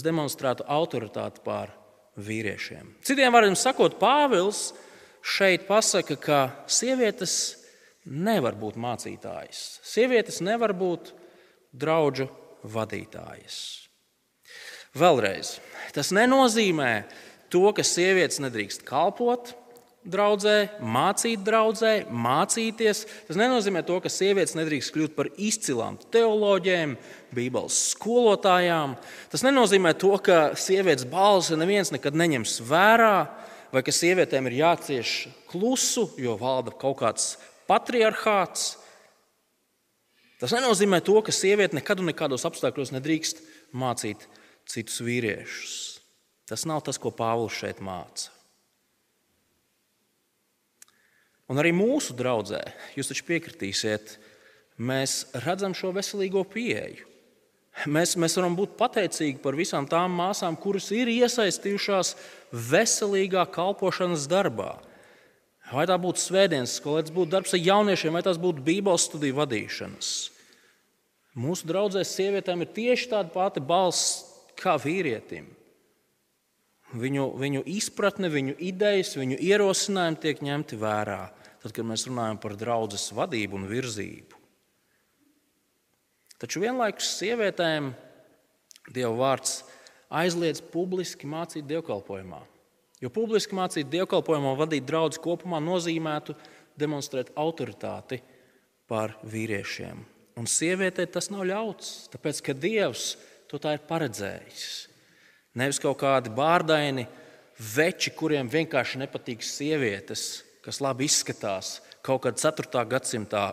demonstrētu 0.05 0.65
autoritāti 0.67 1.43
pār 1.45 1.73
vīriešiem. 2.17 2.95
Citiem 3.05 3.35
vārdiem 3.35 3.57
sakot, 3.59 3.99
Pāvils 3.99 4.71
šeit 5.25 5.67
pasaka, 5.67 6.17
ka 6.17 6.39
sievietes 6.69 7.57
nevar 8.05 8.57
būt 8.57 8.77
mācītājas. 8.81 9.81
Sievietes 9.85 10.41
nevar 10.45 10.73
būt 10.77 11.11
draugu 11.75 12.29
vadītājas. 12.65 13.59
Vēlreiz, 14.95 15.57
tas 15.93 16.13
nenozīmē 16.15 16.91
to, 17.51 17.67
ka 17.75 17.83
sievietes 17.83 18.39
nedrīkst 18.43 18.85
kalpot 18.87 19.51
draudzē, 20.09 20.55
mācīt 20.81 21.41
draudzē, 21.45 21.93
mācīties. 22.09 23.03
Tas 23.27 23.39
nenozīmē 23.39 23.81
to, 23.87 23.97
ka 24.03 24.11
sievietes 24.11 24.55
nedrīkst 24.57 24.93
kļūt 24.95 25.15
par 25.17 25.29
izcilām 25.35 25.97
teoloģiem, 26.13 26.95
Bībeles 27.35 27.79
skolotājām. 27.95 28.95
Tas 29.33 29.43
nenozīmē 29.43 29.95
to, 29.99 30.13
ka 30.23 30.53
sievietes 30.59 31.07
balsi 31.09 31.57
neviens 31.59 31.91
nekad 31.91 32.15
neņems 32.15 32.59
vērā, 32.69 33.17
vai 33.73 33.83
ka 33.83 33.91
sievietēm 33.91 34.47
ir 34.47 34.59
jācieš 34.61 35.15
klusu, 35.51 36.07
jo 36.21 36.37
valda 36.39 36.71
kaut 36.71 37.01
kāds 37.01 37.33
patriarchāts. 37.67 38.75
Tas 40.39 40.53
nenozīmē 40.55 41.01
to, 41.03 41.17
ka 41.25 41.33
sieviete 41.35 41.77
nekad 41.77 42.03
un 42.03 42.11
nekādos 42.11 42.45
apstākļos 42.47 42.93
nedrīkst 42.95 43.43
mācīt 43.75 44.27
citus 44.69 45.01
vīriešus. 45.03 45.75
Tas 46.45 46.67
nav 46.69 46.83
tas, 46.85 46.99
ko 47.01 47.09
Pāvils 47.15 47.57
šeit 47.57 47.81
māca. 47.83 48.34
Un 51.51 51.61
arī 51.61 51.71
mūsu 51.75 52.15
draudzē, 52.17 52.61
jūs 52.97 53.11
taču 53.11 53.25
piekritīsiet, 53.27 54.15
mēs 54.81 55.25
redzam 55.45 55.75
šo 55.77 55.91
veselīgo 55.95 56.41
pieeju. 56.49 57.05
Mēs, 57.91 58.15
mēs 58.15 58.37
varam 58.39 58.55
būt 58.55 58.77
pateicīgi 58.79 59.41
par 59.43 59.57
visām 59.57 59.85
tām 59.89 60.13
māsām, 60.15 60.55
kuras 60.55 60.87
ir 60.95 61.11
iesaistījušās 61.11 62.13
veselīgā 62.71 63.43
kalpošanas 63.51 64.29
darbā. 64.31 64.77
Vai 65.73 65.83
tā 65.89 65.97
būtu 65.99 66.21
svētdienas 66.21 66.77
skola, 66.79 67.01
vai 67.01 67.05
tas 67.07 67.15
būtu 67.17 67.33
darbs 67.33 67.55
ar 67.57 67.61
jauniešiem, 67.65 68.15
vai 68.15 68.23
tas 68.23 68.39
būtu 68.39 68.63
Bībeles 68.63 69.09
studiju 69.09 69.37
vadīšanas. 69.41 70.13
Mūsu 71.35 71.67
draudzēs 71.67 72.13
sievietēm 72.15 72.63
ir 72.63 72.71
tieši 72.71 73.09
tāda 73.11 73.33
pati 73.33 73.59
balss 73.59 74.23
kā 74.55 74.77
vīrietim. 74.79 75.49
Viņu, 76.95 77.25
viņu 77.35 77.63
izpratne, 77.67 78.29
viņu 78.31 78.55
idejas, 78.63 79.15
viņu 79.19 79.35
ierosinājumi 79.43 80.19
tiek 80.23 80.41
ņemti 80.45 80.77
vērā, 80.79 81.21
tad, 81.63 81.73
kad 81.75 81.87
mēs 81.87 82.05
runājam 82.07 82.39
par 82.39 82.55
draudzes 82.59 83.09
vadību 83.15 83.59
un 83.59 83.67
virzību. 83.67 84.39
Taču 86.39 86.63
vienlaikus 86.63 87.15
sievietēm 87.19 87.93
Dieva 88.93 89.15
vārds 89.17 89.63
aizliedz 90.13 90.61
publiski 90.61 91.25
mācīt 91.25 91.65
dievkalpojumā. 91.65 92.43
Jo 93.01 93.09
publiski 93.11 93.57
mācīt 93.57 93.89
dievkalpojumā, 93.91 94.53
vadīt 94.59 94.85
draugu 94.87 95.19
kopumā 95.23 95.59
nozīmētu 95.63 96.35
demonstrēt 96.79 97.31
autoritāti 97.39 98.21
pār 98.87 99.15
vīriešiem. 99.25 100.03
Un 100.39 100.47
sievietei 100.51 101.07
tas 101.09 101.31
nav 101.31 101.45
ļauts, 101.47 102.09
tāpēc 102.13 102.41
ka 102.45 102.55
Dievs 102.55 103.15
to 103.49 103.59
tā 103.61 103.75
ir 103.77 103.85
paredzējis. 103.87 104.65
Nevis 105.55 105.79
kaut 105.79 105.99
kādi 106.01 106.33
bārdaini 106.35 107.05
veči, 107.75 108.11
kuriem 108.11 108.49
vienkārši 108.51 108.99
nepatīk 109.05 109.43
sievietes, 109.45 110.43
kas 110.65 110.81
labi 110.83 111.07
izskatās, 111.07 111.79
kaut 112.03 112.25
kādā 112.25 112.51
4. 112.51 112.83
gadsimtā 112.91 113.45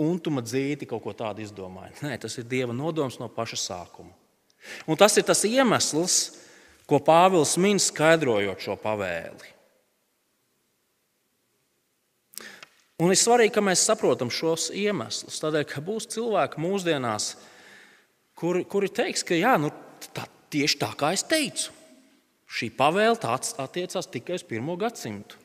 untuma 0.00 0.42
dzīti 0.44 0.88
kaut 0.90 1.04
ko 1.04 1.14
tādu 1.16 1.44
izdomāja. 1.44 1.94
Nē, 2.04 2.18
tas 2.20 2.36
ir 2.38 2.48
Dieva 2.50 2.74
nodoms 2.74 3.20
no 3.20 3.30
paša 3.32 3.60
sākuma. 3.60 4.12
Un 4.88 4.98
tas 4.98 5.16
ir 5.20 5.26
tas 5.26 5.44
iemesls, 5.46 6.18
ko 6.88 7.00
Pāvils 7.00 7.56
min 7.60 7.80
skaidrojot 7.80 8.60
šo 8.60 8.76
pavēli. 8.80 9.52
Un 13.02 13.10
ir 13.10 13.18
svarīgi, 13.18 13.52
ka 13.56 13.62
mēs 13.64 13.82
saprotam 13.88 14.30
šos 14.30 14.68
iemeslus. 14.70 15.40
Tādēļ, 15.42 15.64
ka 15.66 15.82
būs 15.84 16.06
cilvēki 16.14 16.62
mūsdienās, 16.62 17.32
kuri, 18.38 18.62
kuri 18.70 18.90
teiks, 18.94 19.24
ka 19.26 19.34
jā, 19.34 19.56
nu, 19.60 19.72
tā, 20.14 20.28
tieši 20.54 20.80
tā 20.80 20.92
kā 20.98 21.12
es 21.16 21.26
teicu, 21.26 21.74
šī 22.46 22.70
pavēle 22.78 23.18
attiecās 23.18 24.10
tikai 24.10 24.38
uz 24.38 24.46
pirmo 24.46 24.78
gadsimtu, 24.78 25.36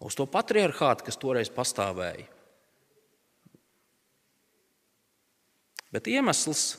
uz 0.00 0.16
to 0.16 0.26
patriarchātu, 0.26 1.04
kas 1.06 1.20
toreiz 1.20 1.52
pastāvēja. 1.52 2.26
Bet 5.92 6.08
iemesls 6.08 6.76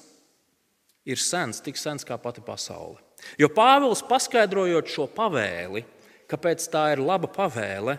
ir 1.10 1.18
sens, 1.18 1.62
tik 1.66 1.80
sens 1.82 2.06
kā 2.06 2.18
pati 2.22 2.44
pasaule. 2.46 3.00
Jo 3.42 3.50
Pāvils 3.52 4.04
paskaidrojot 4.06 4.92
šo 4.92 5.08
pavēli, 5.12 5.82
kāpēc 6.30 6.68
tā 6.72 6.92
ir 6.94 7.02
laba 7.02 7.28
pavēle, 7.32 7.98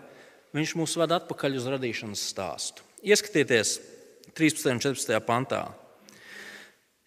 viņš 0.54 0.76
mūs 0.78 0.96
ved 1.00 1.14
atpakaļ 1.18 1.58
uz 1.58 1.66
radīšanas 1.74 2.22
stāstu. 2.30 2.86
Ieskatieties 3.02 3.78
13. 4.38 4.70
un 4.76 4.82
14. 4.82 5.18
pantā. 5.26 5.64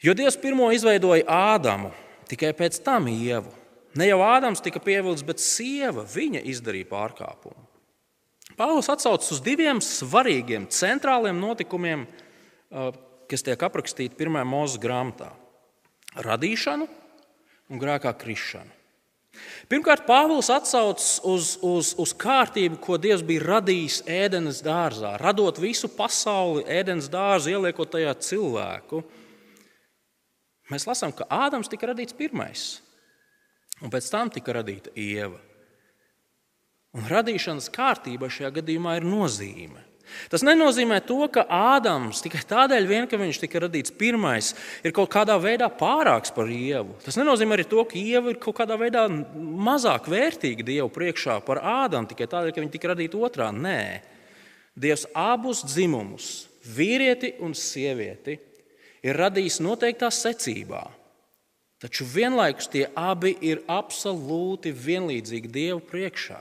Jo 0.04 0.12
Dievs 0.18 0.36
pirmo 0.36 0.68
izveidoja 0.76 1.24
Ādamu, 1.56 1.94
tikai 2.34 2.52
pēc 2.58 2.82
tam 2.84 3.08
ievu. 3.12 3.54
Ne 3.98 4.10
jau 4.10 4.20
Ādams 4.26 4.62
tika 4.66 4.82
pievilcis, 4.82 5.26
bet 5.26 5.42
sieva 5.42 6.04
viņa 6.10 6.42
izdarīja 6.50 6.90
pārkāpumu. 6.90 7.70
Pāvils 8.58 8.90
atsaucas 8.92 9.32
uz 9.34 9.42
diviem 9.42 9.80
svarīgiem, 9.82 10.68
centrāliem 10.70 11.40
notikumiem, 11.42 12.06
kas 13.30 13.46
tiek 13.46 13.66
aprakstīti 13.66 14.18
pirmajā 14.18 14.46
mūža 14.50 14.82
grāmatā- 14.82 15.32
radīšanu 16.28 16.88
un 17.70 17.80
grēkā 17.82 18.14
krišanu. 18.14 18.70
Pirmkārt, 19.66 20.06
Pāvils 20.06 20.52
atsaucas 20.54 21.20
uz, 21.26 21.58
uz, 21.66 21.96
uz 21.98 22.14
kārtību, 22.14 22.78
ko 22.84 23.00
Dievs 23.02 23.24
bija 23.26 23.42
radījis 23.42 24.04
ēdenes 24.06 24.62
dārzā, 24.62 25.16
radot 25.18 25.58
visu 25.58 25.90
pasauli, 25.90 26.66
ēdenes 26.70 27.10
dārzu, 27.10 27.56
ieliekot 27.56 27.90
tajā 27.96 28.14
cilvēku. 28.28 29.02
Mēs 30.72 30.88
lasām, 30.88 31.12
ka 31.16 31.28
Ādams 31.28 31.72
tika 31.72 31.90
radīts 31.92 32.16
pirmais, 32.16 32.68
un 33.84 33.92
pēc 33.92 34.08
tam 34.14 34.32
tika 34.32 34.56
radīta 34.60 34.94
Ieva. 34.96 35.40
Un 36.94 37.10
radīšanas 37.10 37.72
kārtība 37.74 38.30
šajā 38.30 38.54
gadījumā 38.60 39.00
ir 39.00 39.08
nozīme. 39.08 39.82
Tas 40.30 40.44
nenozīmē 40.46 41.00
to, 41.08 41.18
ka 41.34 41.46
Ādams 41.48 42.22
tikai 42.22 42.44
tādēļ, 42.48 42.88
vien, 42.88 43.08
ka 43.10 43.18
viņš 43.18 43.40
tika 43.42 43.64
radīts 43.64 43.94
pirmais, 43.98 44.52
ir 44.86 44.94
kaut 44.96 45.10
kādā 45.14 45.36
veidā 45.42 45.70
pārāks 45.74 46.34
par 46.36 46.52
ievu. 46.54 46.94
Tas 47.06 47.18
nenozīmē 47.18 47.58
arī 47.58 47.66
to, 47.70 47.82
ka 47.88 47.98
ieva 47.98 48.34
ir 48.34 48.40
kaut 48.44 48.60
kādā 48.60 48.78
veidā 48.80 49.08
mazāk 49.10 50.10
vērtīga 50.12 50.68
Dievu 50.68 50.92
priekšā 50.94 51.40
par 51.48 51.64
Ādamu 51.64 52.12
tikai 52.12 52.30
tādēļ, 52.30 52.54
ka 52.54 52.62
viņa 52.62 52.76
tika 52.76 52.92
radīta 52.94 53.22
otrā. 53.26 53.50
Nē, 53.56 54.04
Dievs 54.74 55.06
abus 55.18 55.62
dzimumus, 55.70 56.30
vīrieti 56.66 57.36
un 57.46 57.54
sievieti, 57.58 58.40
ir 59.04 59.20
radījis 59.20 59.60
noteiktā 59.64 60.10
secībā. 60.14 60.84
Taču 61.84 62.08
vienlaikus 62.08 62.70
tie 62.72 62.86
abi 62.96 63.34
ir 63.44 63.60
absolūti 63.68 64.72
vienlīdzīgi 64.72 65.50
Dievu 65.52 65.82
priekšā. 65.84 66.40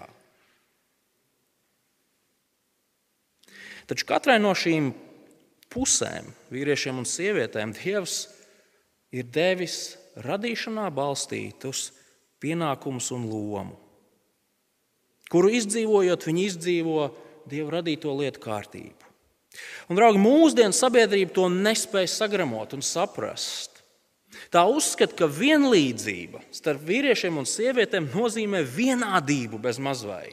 Taču 3.91 4.07
katrai 4.07 4.39
no 4.39 4.53
šīm 4.55 4.93
pusēm, 5.73 6.29
vīriešiem 6.55 7.01
un 7.03 7.09
sievietēm, 7.09 7.75
Dievs 7.75 8.29
ir 9.11 9.27
devis 9.35 9.97
radīšanā 10.23 10.87
balstītus 10.95 11.89
pienākumus 12.43 13.11
un 13.17 13.27
lomu, 13.27 13.77
kuru 15.33 15.51
izdzīvojot, 15.59 16.29
viņi 16.29 16.47
izdzīvo 16.53 17.07
Dieva 17.51 17.81
radīto 17.81 18.15
lietu 18.15 18.43
kārtību. 18.45 19.12
Un, 19.91 19.99
draugi, 19.99 20.21
mūsdienu 20.23 20.75
sabiedrība 20.77 21.35
to 21.37 21.49
nespēja 21.53 22.11
sagramot 22.11 22.73
un 22.77 22.85
saprast. 22.87 23.83
Tā 24.53 24.63
uzskata, 24.69 25.17
ka 25.17 25.29
vienlīdzība 25.29 26.41
starp 26.55 26.85
vīriešiem 26.89 27.37
un 27.41 27.49
sievietēm 27.49 28.09
nozīmē 28.15 28.63
vienādību 28.65 29.61
bez 29.61 29.81
mazvai. 29.83 30.33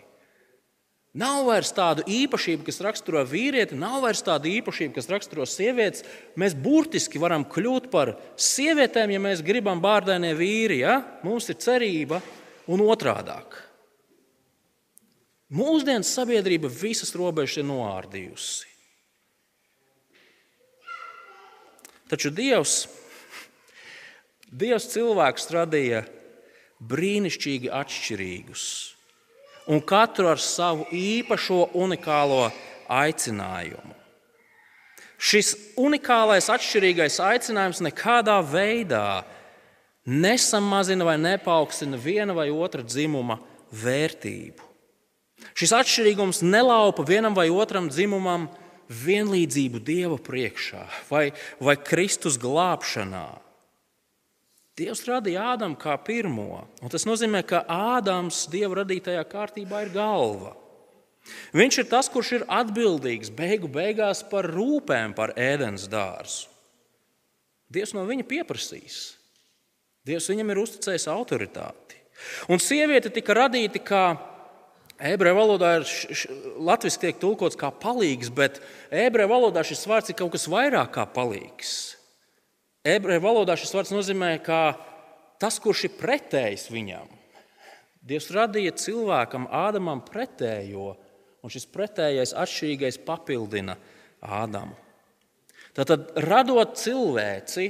Nav 1.19 1.47
vairs 1.47 1.71
tādu 1.73 2.03
īpašību, 2.05 2.67
kas 2.67 2.83
raksturo 2.85 3.23
vīrieti, 3.25 3.77
nav 3.79 4.03
vairs 4.03 4.21
tādu 4.23 4.51
īpašību, 4.51 4.93
kas 4.93 5.09
raksturo 5.09 5.47
sievietes. 5.49 6.05
Mēs 6.37 6.53
burtiski 6.53 7.19
varam 7.19 7.47
kļūt 7.49 7.89
par 7.89 8.13
sievietēm, 8.37 9.15
ja 9.15 9.23
mēs 9.23 9.41
gribam 9.45 9.81
bārdainie 9.81 10.35
vīri. 10.37 10.83
Ja? 10.83 10.99
Mums 11.25 11.49
ir 11.49 11.57
cerība 11.59 12.21
un 12.69 12.85
otrādāk. 12.85 13.57
Mūsdienas 15.49 16.13
sabiedrība 16.13 16.69
visas 16.69 17.15
robežas 17.17 17.63
ir 17.63 17.65
noārdījusi. 17.71 18.68
Taču 22.09 22.31
Dievs, 22.33 22.87
Dievs 24.49 24.87
cilvēkus 24.89 25.51
radīja 25.53 26.03
brīnišķīgi 26.89 27.69
atšķirīgus 27.69 28.63
un 29.69 29.81
katru 29.85 30.31
ar 30.31 30.41
savu 30.41 30.87
īpašo, 30.95 31.67
unikālo 31.77 32.47
aicinājumu. 32.89 33.93
Šis 35.19 35.51
unikālais, 35.77 36.47
atšķirīgais 36.49 37.19
aicinājums 37.21 37.83
nekādā 37.83 38.39
veidā 38.41 39.21
nesamazina 40.09 41.05
vai 41.05 41.17
nepaukstina 41.21 41.99
viena 41.99 42.33
vai 42.33 42.47
otra 42.49 42.81
dzimuma 42.81 43.37
vērtību. 43.69 44.65
Šis 45.59 45.75
atšķirīgums 45.75 46.41
nelaupa 46.47 47.03
vienam 47.05 47.35
vai 47.35 47.49
otram 47.51 47.91
dzimumam 47.91 48.47
vienlīdzību 48.89 49.81
Dieva 49.85 50.17
priekšā 50.21 50.83
vai, 51.09 51.29
vai 51.61 51.77
Kristus 51.77 52.39
glābšanā. 52.41 53.27
Dievs 54.79 55.03
radīja 55.07 55.53
Ādamu 55.53 55.75
kā 55.79 55.97
pirmo. 56.01 56.63
Tas 56.91 57.05
nozīmē, 57.07 57.43
ka 57.43 57.65
Ādams 57.67 58.45
Dieva 58.51 58.81
radītajā 58.81 59.25
kārtībā 59.27 59.83
ir 59.85 59.93
galva. 59.93 60.55
Viņš 61.53 61.81
ir 61.81 61.89
tas, 61.91 62.07
kurš 62.09 62.31
ir 62.39 62.45
atbildīgs 62.47 63.31
beigu 63.35 63.67
beigās 63.69 64.23
par 64.31 64.47
rūpēm 64.49 65.13
par 65.17 65.35
ēdienas 65.35 65.89
dārzu. 65.91 66.47
Dievs 67.69 67.93
no 67.93 68.05
viņa 68.07 68.25
pieprasīs. 68.25 69.19
Dievs 70.07 70.29
viņam 70.31 70.53
ir 70.53 70.61
uzticējis 70.63 71.05
autoritāti. 71.11 71.99
Un 72.49 72.61
sieviete 72.63 73.11
tika 73.13 73.35
radīta 73.37 73.81
kā 73.83 74.03
ebreju 74.99 75.37
valodā, 75.37 75.71
ir 75.79 76.33
latviešu 76.59 77.01
tiek 77.01 77.19
tulkots 77.21 77.57
kā 77.59 77.71
palīgs, 77.71 78.31
bet 78.35 78.59
ebreju 78.91 79.31
valodā 79.31 79.63
šis 79.65 79.85
vārds 79.87 80.11
ir 80.11 80.17
kaut 80.19 80.33
kas 80.35 80.49
vairāk 80.51 80.91
kā 80.97 81.05
palīgs. 81.07 81.95
Ebreju 82.87 83.23
valodā 83.23 83.55
šis 83.59 83.73
vārds 83.75 83.93
nozīmē, 83.95 84.33
ka 84.43 84.77
tas, 85.39 85.59
kurš 85.59 85.87
ir 85.87 85.95
pretējs 85.99 86.69
viņam. 86.71 87.09
Dievs 88.09 88.29
radīja 88.31 88.71
cilvēkam, 88.79 89.49
Ādamam, 89.51 90.01
pretējo, 90.05 90.93
un 91.43 91.51
šis 91.51 91.67
pretējais 91.69 92.35
atšķirīgais 92.39 93.01
papildina 93.07 93.75
Ādamu. 94.23 94.75
Tātad, 95.75 96.09
radot 96.25 96.75
cilvēci, 96.79 97.69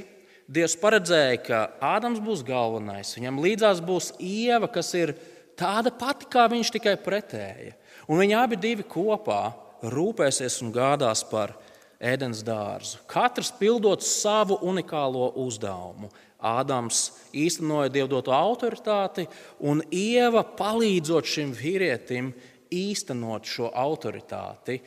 Dievs 0.50 0.74
paredzēja, 0.82 1.36
ka 1.46 1.58
Ādams 1.92 2.18
būs 2.22 2.40
galvenais, 2.46 3.12
viņam 3.14 3.36
līdzās 3.42 3.82
būs 3.86 4.14
ieva, 4.18 4.66
kas 4.66 4.88
ir 4.98 5.12
tāda 5.60 5.92
pati 5.92 6.28
kā 6.32 6.46
viņš, 6.50 6.72
tikai 6.78 6.96
pretēja. 7.00 7.74
Un 8.10 8.22
viņi 8.22 8.36
abi 8.40 8.58
divi 8.60 8.86
kopā 8.88 9.52
rūpēsies 9.92 10.60
un 10.64 10.72
gādās 10.74 11.22
par 11.28 11.54
ēdienas 12.00 12.42
dārzu. 12.44 13.00
Katrs 13.10 13.52
pildot 13.58 14.04
savu 14.04 14.58
unikālo 14.66 15.30
uzdevumu. 15.44 16.10
Ādams 16.40 17.10
īstenoja 17.36 17.90
dievdoto 17.92 18.32
autoritāti, 18.32 19.26
un 19.60 19.82
Ieva 19.92 20.40
palīdzot 20.56 21.28
šim 21.28 21.52
vīrietim 21.52 22.30
īstenot 22.72 23.44
šo 23.44 23.68
autoritāti 23.76 24.78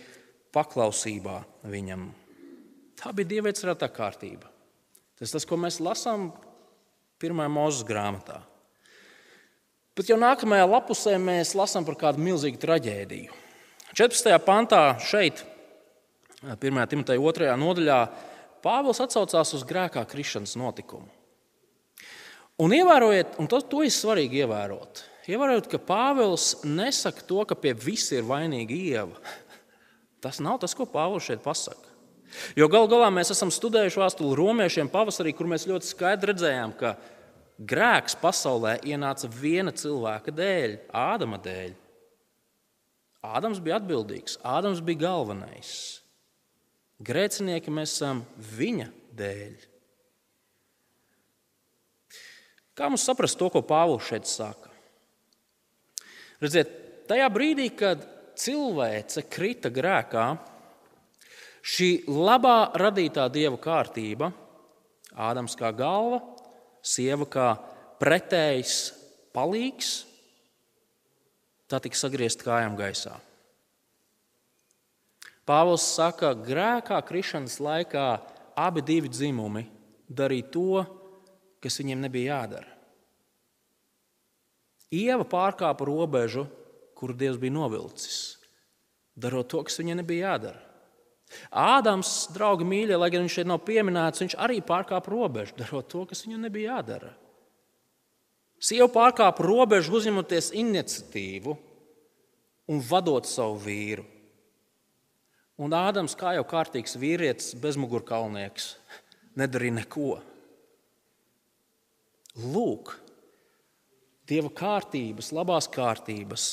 paklausībā 0.54 1.38
viņam. 1.70 2.08
Tā 2.98 3.14
bija 3.14 3.36
dievietes 3.36 3.66
rata 3.68 3.90
kārtība. 3.92 4.50
Tas 5.20 5.34
tas, 5.36 5.46
ko 5.46 5.60
mēs 5.62 5.78
lasām 5.84 6.32
pirmajā 7.22 7.54
mūža 7.54 7.86
grāmatā. 7.86 8.40
Bet 9.94 10.10
jau 10.10 10.18
nākamajā 10.18 10.66
lapusē 10.66 11.18
mēs 11.22 11.54
lasām 11.54 11.86
par 11.86 11.98
kādu 12.00 12.22
milzīgu 12.26 12.58
traģēdiju. 12.62 13.34
14. 13.94 14.34
pantā 14.42 14.82
šeit 15.06 15.44
1. 16.42 16.80
Timoteja 16.90 17.22
2. 17.22 17.52
nodaļā 17.62 18.00
Pāvils 18.64 19.02
atsaucās 19.04 19.54
uz 19.54 19.66
grēkā 19.68 20.02
krišanas 20.10 20.56
notikumu. 20.58 21.10
Un 22.64 22.74
ievērojiet, 22.74 23.38
un 23.42 23.50
to, 23.50 23.60
to 23.66 23.84
ir 23.86 23.94
svarīgi 23.94 24.44
ievērot. 24.44 25.04
Ievērojot, 25.30 25.70
ka 25.72 25.80
Pāvils 25.84 26.50
nesaka 26.66 27.26
to, 27.28 27.42
ka 27.48 27.58
pie 27.60 27.74
visi 27.78 28.18
ir 28.18 28.28
vainīga 28.28 28.76
ieva. 28.76 29.34
Tas 30.24 30.40
nav 30.44 30.62
tas, 30.64 30.74
ko 30.78 30.88
Pāvils 30.90 31.28
šeit 31.28 31.44
pasaka. 31.46 31.92
Jo 32.58 32.66
gal 32.72 32.88
galā 32.90 33.12
mēs 33.14 33.30
esam 33.36 33.52
studējuši 33.54 34.00
vēstuli 34.02 34.38
romiešiem 34.40 34.90
pavasarī, 34.90 35.36
kur 35.38 35.50
mēs 35.52 35.68
ļoti 35.70 35.90
skaidri 35.92 36.32
redzējām, 36.32 36.74
ka 36.80 36.96
grēks 37.70 38.16
pasaulē 38.20 38.78
ienāca 38.88 39.30
viena 39.32 39.74
cilvēka 39.76 40.34
dēļ, 40.36 40.78
Ādama 40.94 41.40
dēļ. 41.44 41.74
Ādams 43.24 43.62
bija 43.64 43.80
atbildīgs, 43.80 44.38
Ādams 44.44 44.82
bija 44.84 45.06
galvenais. 45.06 46.02
Grēcinieki 47.04 47.72
mēs 47.74 47.96
esam 47.96 48.24
viņa 48.58 48.90
dēļ. 49.18 49.70
Kā 52.74 52.90
mums 52.90 53.06
saprast 53.06 53.38
to, 53.38 53.50
ko 53.54 53.62
Pāvils 53.66 54.08
šeit 54.10 54.28
saka? 54.28 54.72
Redziet, 56.42 56.72
tajā 57.08 57.28
brīdī, 57.32 57.70
kad 57.78 58.02
cilvēce 58.40 59.24
krita 59.32 59.70
grēkā, 59.72 60.26
šī 61.64 61.90
labā 62.10 62.74
radītā 62.82 63.30
dieva 63.32 63.60
kārtība, 63.62 64.34
Ādams 65.14 65.54
kā 65.54 65.70
galva, 65.78 66.18
sieva 66.84 67.26
kā 67.26 67.54
pretējs 68.02 68.92
palīgs, 69.34 70.04
tā 71.72 71.80
tika 71.82 71.98
sagriezta 71.98 72.46
kājām 72.46 72.76
gaisā. 72.78 73.16
Pāvils 75.48 75.84
saka, 75.96 76.32
ka 76.32 76.46
grēkā 76.46 77.00
krišanas 77.08 77.58
laikā 77.64 78.06
abi 78.56 78.84
divi 78.86 79.10
dzimumi 79.12 79.66
darīja 80.08 80.52
to, 80.54 80.84
kas 81.64 81.80
viņiem 81.80 82.04
nebija 82.04 82.38
jādara. 82.38 82.70
Ieva 84.94 85.26
pārkāpa 85.26 85.88
robežu, 85.90 86.46
kuru 86.94 87.16
Dievs 87.18 87.40
bija 87.42 87.56
novilcis, 87.56 88.38
darot 89.18 89.50
to, 89.50 89.64
kas 89.66 89.80
viņai 89.82 89.98
nebija 90.04 90.30
jādara. 90.30 90.62
Ādams, 91.50 92.12
draugi 92.36 92.68
mīļie, 92.68 92.96
lai 93.00 93.10
gan 93.14 93.26
viņš 93.26 93.38
šeit 93.40 93.50
nav 93.50 93.62
pieminēts, 93.68 94.24
viņš 94.24 94.38
arī 94.42 94.62
pārkāpa 94.66 95.12
robežu, 95.14 95.58
darot 95.60 95.90
to, 95.92 96.06
kas 96.10 96.24
viņam 96.26 96.48
nebija 96.48 96.78
jādara. 96.78 97.14
Sieva 98.64 98.88
pārkāpa 98.92 99.44
robežu, 99.44 99.98
uzņemoties 100.00 100.54
iniciatīvu 100.56 101.58
un 102.72 102.84
vadot 102.88 103.28
savu 103.28 103.60
vīru. 103.66 104.06
Un 105.60 105.76
Ādams, 105.78 106.16
kā 106.18 106.34
jau 106.38 106.46
kārtīgs 106.50 106.96
vīrietis, 106.98 107.54
bezmugurkaulnieks, 107.62 108.74
nedarīja 109.38 109.80
neko. 109.82 110.16
Lūk, 112.42 112.96
Dieva 114.24 114.48
kārtības, 114.56 115.34
labās 115.36 115.68
kārtības 115.68 116.44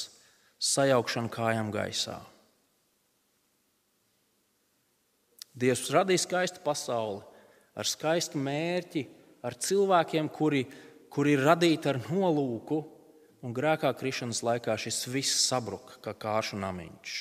sajaukšana 0.58 1.30
kājām 1.30 1.70
gaisā. 1.70 2.16
Dievs 5.56 5.88
radīja 5.92 6.24
skaistu 6.26 6.62
pasauli 6.64 7.24
ar 7.78 7.88
skaistu 7.88 8.38
mērķi, 8.40 9.04
ar 9.46 9.56
cilvēkiem, 9.56 10.28
kuri, 10.34 10.64
kuri 11.12 11.36
ir 11.36 11.44
radīti 11.46 11.90
ar 11.90 12.00
nolūku, 12.10 12.80
un 13.40 13.54
grēkā 13.56 13.92
krišanas 13.96 14.42
laikā 14.44 14.76
šis 14.80 15.06
viss 15.08 15.46
sabruka 15.48 15.96
kā 16.04 16.14
kāšu 16.26 16.58
namiņš. 16.60 17.14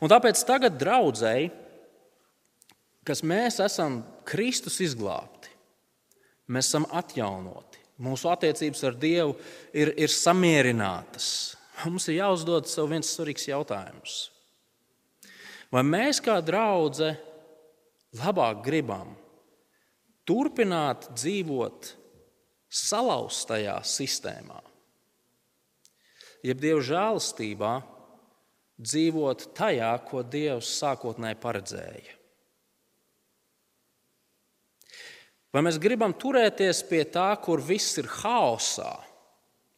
Un 0.00 0.12
tāpēc 0.12 0.40
tagad, 0.48 0.78
draudzēji, 0.80 1.50
kas 3.04 3.20
mēs 3.26 3.60
esam 3.60 4.00
Kristus 4.28 4.80
izglābti, 4.84 5.52
mēs 6.48 6.70
esam 6.70 6.88
atjaunoti. 6.88 7.78
Mūsu 8.00 8.30
attiecības 8.32 8.80
ar 8.88 8.94
Dievu 8.96 9.34
ir, 9.76 9.92
ir 10.00 10.08
samierinātas. 10.08 11.26
Mums 11.84 12.06
ir 12.08 12.22
jāuzdod 12.22 12.68
sev 12.68 12.88
viens 12.88 13.10
svarīgs 13.12 13.44
jautājums. 13.50 14.30
Vai 15.70 15.84
mēs 15.86 16.18
kā 16.22 16.40
draudzene 16.42 17.18
labāk 18.18 18.64
gribam 18.66 19.12
turpināt 20.26 21.12
dzīvot 21.14 21.92
salauztajā 22.70 23.76
sistēmā, 23.86 24.58
jeb 26.46 26.58
Dieva 26.62 26.82
žēlastībā 26.82 27.72
dzīvot 28.80 29.50
tajā, 29.54 29.92
ko 30.08 30.24
Dievs 30.26 30.70
sākotnēji 30.80 31.38
paredzēja. 31.42 32.16
Vai 35.50 35.64
mēs 35.66 35.80
gribam 35.82 36.14
turēties 36.14 36.84
pie 36.86 37.02
tā, 37.10 37.32
kur 37.42 37.62
viss 37.62 37.98
ir 37.98 38.06
haosā, 38.20 38.92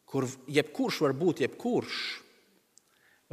kur 0.05 0.27
jebkurš 0.45 1.01
var 1.01 1.15
būt 1.17 1.41
jebkurš, 1.47 2.01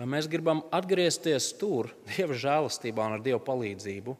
vai 0.00 0.08
mēs 0.08 0.30
gribam 0.32 0.62
atgriezties 0.72 1.50
tur, 1.60 1.90
Dieva 2.08 2.36
žēlastībā 2.36 3.04
un 3.04 3.18
ar 3.18 3.24
Dieva 3.24 3.40
palīdzību, 3.44 4.16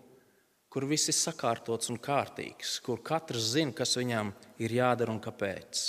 kur 0.70 0.87
viss 0.87 1.09
ir 1.09 1.16
sakārtots 1.16 1.89
un 1.91 1.97
kārtīgs, 2.03 2.76
kur 2.85 3.01
katrs 3.03 3.55
zina, 3.55 3.72
kas 3.74 3.97
viņam 3.97 4.35
ir 4.61 4.76
jādara 4.76 5.14
un 5.14 5.22
kāpēc. 5.24 5.81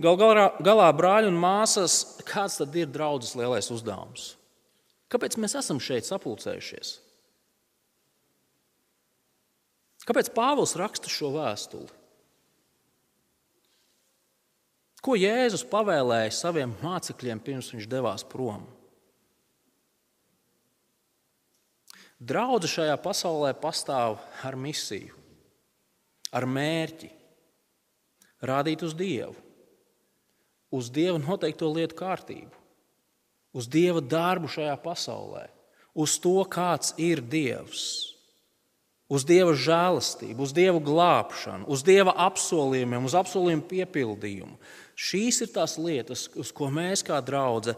Gal 0.00 0.18
galā, 0.20 0.50
galā 0.64 0.88
brāļi 0.96 1.30
un 1.30 1.38
māsas, 1.40 2.02
kāds 2.28 2.58
tad 2.60 2.76
ir 2.76 2.90
draudzes 2.92 3.36
lielais 3.38 3.70
uzdevums? 3.72 4.34
Kāpēc 5.10 5.38
mēs 5.40 5.56
esam 5.58 5.80
šeit 5.82 6.06
sapulcējušies? 6.06 6.98
Kāpēc 10.10 10.30
Pāvils 10.34 10.76
raksta 10.78 11.10
šo 11.12 11.32
vēstuli? 11.36 11.88
Ko 15.00 15.16
Jēzus 15.16 15.64
pavēlēja 15.68 16.32
saviem 16.36 16.74
mācekļiem 16.82 17.40
pirms 17.44 17.70
viņš 17.72 17.88
devās 17.88 18.24
prom? 18.28 18.66
Draudze 22.20 22.68
šajā 22.68 22.98
pasaulē 23.00 23.54
pastāv 23.56 24.18
ar 24.44 24.56
misiju, 24.60 25.14
ar 26.36 26.44
mērķi, 26.44 27.08
rādīt 28.44 28.84
uz 28.84 28.92
Dievu 28.92 29.38
uz 30.70 30.90
Dieva 30.90 31.18
noteikto 31.18 31.68
lietu 31.70 31.98
kārtību, 31.98 32.54
uz 33.52 33.66
Dieva 33.70 34.00
darbu 34.00 34.50
šajā 34.50 34.76
pasaulē, 34.82 35.48
uz 35.94 36.16
to, 36.22 36.38
kāds 36.46 36.94
ir 37.00 37.20
Dievs, 37.20 38.14
uz 39.10 39.26
Dieva 39.26 39.56
žēlastību, 39.58 40.38
uz 40.46 40.54
Dieva 40.54 40.78
glābšanu, 40.82 41.66
uz 41.66 41.82
Dieva 41.86 42.14
apsolījumiem, 42.28 43.10
uz 43.10 43.18
apsolījumu 43.18 43.66
piepildījumu. 43.72 44.54
Šīs 45.00 45.40
ir 45.46 45.52
tās 45.54 45.78
lietas, 45.80 46.26
uz 46.36 46.50
ko 46.52 46.68
mēs 46.72 47.04
kā 47.06 47.20
draugi 47.24 47.72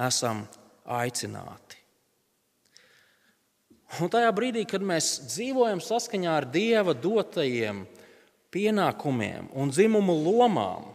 esam 0.00 0.46
aicināti. 0.84 1.80
Un 4.00 4.10
tajā 4.10 4.30
brīdī, 4.34 4.64
kad 4.66 4.82
mēs 4.82 5.18
dzīvojam 5.28 5.82
saskaņā 5.84 6.32
ar 6.40 6.48
Dieva 6.50 6.96
dotajiem 6.96 7.84
pienākumiem 8.54 9.52
un 9.54 9.70
dzimumu 9.70 10.16
lomām, 10.24 10.94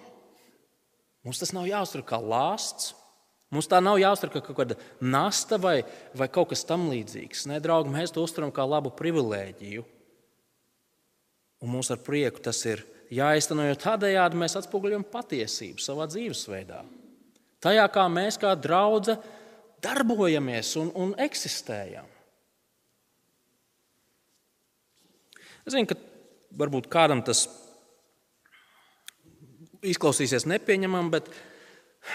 Mums 1.29 1.41
tas 1.41 1.51
nav 1.53 1.67
jāuztver 1.67 2.01
kā 2.07 2.17
lāsts. 2.17 2.93
Mums 3.53 3.67
tā 3.69 3.79
nav 3.81 3.97
jāuztver 3.99 4.31
kā 4.33 4.43
kaut 4.45 4.57
kāda 4.59 4.75
nasta 5.01 5.57
vai, 5.61 5.81
vai 6.17 6.29
kaut 6.31 6.51
kas 6.51 6.63
tamlīdzīgs. 6.69 7.47
Nē, 7.49 7.57
draugi, 7.63 7.91
mēs 7.93 8.13
to 8.13 8.23
uztveram 8.23 8.53
kā 8.53 8.63
labu 8.65 8.91
privilēģiju. 8.97 9.83
Un 11.65 11.73
mums 11.73 11.89
ar 11.91 11.99
prieku 12.05 12.43
tas 12.45 12.61
ir 12.69 12.85
jāizteno, 13.13 13.65
jo 13.67 13.77
tādējādi 13.79 14.39
mēs 14.39 14.57
atspoguļojam 14.59 15.05
patiesību 15.11 15.83
savā 15.83 16.07
dzīvesveidā. 16.11 16.83
Tajā, 17.63 17.85
kā 17.91 18.05
mēs 18.11 18.37
kā 18.39 18.53
draugi 18.55 19.17
darbojamies 19.83 20.75
un, 20.79 20.91
un 20.95 21.15
eksistējam. 21.19 22.07
Es 25.65 25.75
zinu, 25.75 25.89
ka 25.89 25.97
varbūt 26.59 26.87
kādam 26.91 27.21
tas 27.25 27.45
izklausīsies 29.85 30.47
nepieņemami, 30.49 31.11
bet 31.13 31.29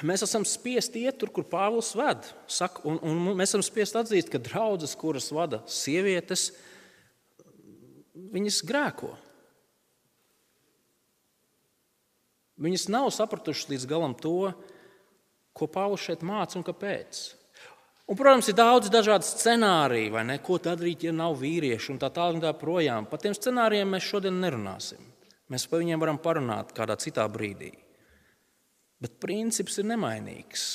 mēs 0.04 0.24
esam 0.26 0.46
spiesti 0.48 1.04
iet 1.04 1.20
tur, 1.20 1.32
kur 1.32 1.46
Pāvils 1.48 1.92
ved. 1.96 2.24
Saka, 2.50 2.82
un, 2.88 2.98
un 3.04 3.36
mēs 3.38 3.52
esam 3.52 3.64
spiesti 3.64 4.00
atzīt, 4.00 4.32
ka 4.32 4.40
draudzes, 4.42 4.96
kuras 4.98 5.30
vada 5.34 5.62
sievietes, 5.70 6.50
viņas 8.34 8.62
grēko. 8.66 9.12
Viņas 12.60 12.88
nav 12.92 13.08
sapratušas 13.14 13.70
līdz 13.72 13.86
galam 13.90 14.14
to, 14.14 14.52
ko 15.54 15.66
Pāvils 15.70 16.04
šeit 16.06 16.22
māca 16.26 16.58
un 16.58 16.66
kāpēc. 16.66 17.24
Un, 18.04 18.18
protams, 18.18 18.50
ir 18.52 18.56
daudz 18.58 18.90
dažādu 18.92 19.24
scenāriju, 19.24 20.12
vai 20.12 20.26
ne? 20.28 20.36
Ko 20.44 20.58
tad 20.60 20.82
darīt, 20.82 21.06
ja 21.06 21.12
nav 21.16 21.38
vīrieši 21.40 21.94
un 21.94 22.00
tā 22.02 22.10
tālāk. 22.12 22.42
Tā 22.44 22.52
projām. 22.58 23.08
Par 23.08 23.22
tiem 23.22 23.32
scenārijiem 23.36 23.94
mēs 23.96 24.10
šodien 24.10 24.42
nerunāsim. 24.42 25.00
Mēs 25.48 25.64
par 25.70 25.80
viņiem 25.80 26.02
varam 26.02 26.20
parunāt 26.20 26.74
kādā 26.76 26.98
citā 27.00 27.24
brīdī. 27.32 27.70
Bet 29.00 29.16
princips 29.22 29.80
ir 29.80 29.88
nemainīgs. 29.88 30.66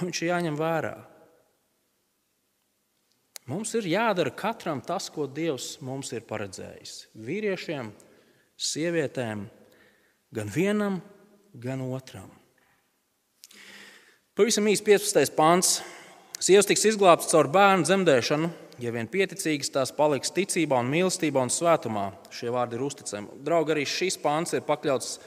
Viņš 0.00 0.22
ir 0.22 0.30
jāņem 0.32 0.58
vērā. 0.58 0.96
Mums 3.50 3.72
ir 3.78 3.88
jādara 3.90 4.30
katram 4.34 4.82
tas, 4.86 5.08
ko 5.10 5.26
Dievs 5.26 5.76
mums 5.82 6.12
ir 6.14 6.26
paredzējis. 6.26 7.08
Vīriešiem, 7.18 7.90
sievietēm, 8.54 9.46
gan 10.34 10.50
vienam, 10.54 11.00
gan 11.54 11.82
otram. 11.82 12.30
Pavisam 14.38 14.68
īsi 14.70 14.84
15. 14.86 15.34
pāns. 15.36 15.80
Sievas 16.40 16.68
tiks 16.70 16.86
izglābtas 16.88 17.28
caur 17.28 17.50
bērnu 17.52 17.84
dzemdēšanu, 17.84 18.48
ja 18.80 18.92
vien 18.94 19.10
pieticīgas 19.10 19.68
tās 19.74 19.90
paliks 19.92 20.32
ticībā, 20.32 20.78
un 20.80 20.88
mīlestībā 20.88 21.42
un 21.44 21.52
svētumā. 21.52 22.06
Šie 22.32 22.48
vārdi 22.54 22.78
ir 22.78 22.86
uzticami. 22.86 23.42
Draugi, 23.44 23.74
arī 23.74 23.84
šis 23.84 24.16
pāns 24.22 24.54
ir 24.56 24.64
pakļauts 24.64 25.18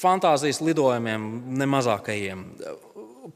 fantāzijas 0.00 0.58
lidojumiem, 0.64 1.28
nemazākajiem. 1.60 2.42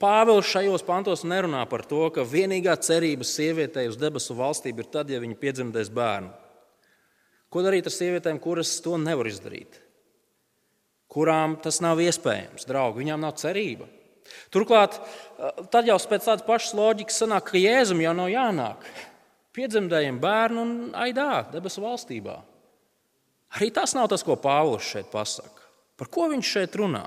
Pāvils 0.00 0.50
šajos 0.50 0.82
pantos 0.82 1.22
nerunā 1.28 1.62
par 1.70 1.84
to, 1.86 2.08
ka 2.10 2.26
vienīgā 2.26 2.74
cerība 2.82 3.26
sievietei 3.28 3.86
uz 3.92 4.00
debesu 4.00 4.34
valstību 4.34 4.82
ir 4.82 4.90
tad, 4.90 5.12
ja 5.12 5.22
viņa 5.22 5.38
piedzemdēs 5.38 5.92
bērnu. 5.94 6.32
Ko 7.54 7.62
darīt 7.62 7.86
ar 7.86 7.94
sievietēm, 7.94 8.42
kuras 8.42 8.80
to 8.82 8.98
nevar 8.98 9.30
izdarīt? 9.30 9.83
Kurām 11.12 11.58
tas 11.62 11.80
nav 11.84 12.00
iespējams, 12.02 12.66
draugi, 12.68 13.04
viņām 13.04 13.20
nav 13.22 13.36
cerība. 13.38 13.86
Turklāt, 14.52 14.96
tad 15.70 15.86
jau 15.88 15.98
pēc 16.10 16.26
tādas 16.26 16.46
pašas 16.46 16.74
loģikas 16.78 17.20
sanāk, 17.22 17.50
ka 17.50 17.60
Jēzum 17.60 18.00
jau 18.02 18.14
nav 18.16 18.30
jānāk. 18.32 18.86
Piedzemdējiem 19.54 20.18
bērnu 20.22 20.62
un 20.64 20.72
aidā, 20.98 21.44
debesu 21.52 21.84
valstībā. 21.84 22.38
Arī 23.54 23.68
tas 23.74 23.94
nav 23.94 24.08
tas, 24.10 24.24
ko 24.26 24.34
Pāvils 24.40 24.88
šeit 24.88 25.12
pasaka. 25.12 25.68
Par 26.00 26.10
ko 26.10 26.26
viņš 26.32 26.50
šeit 26.56 26.74
runā? 26.80 27.04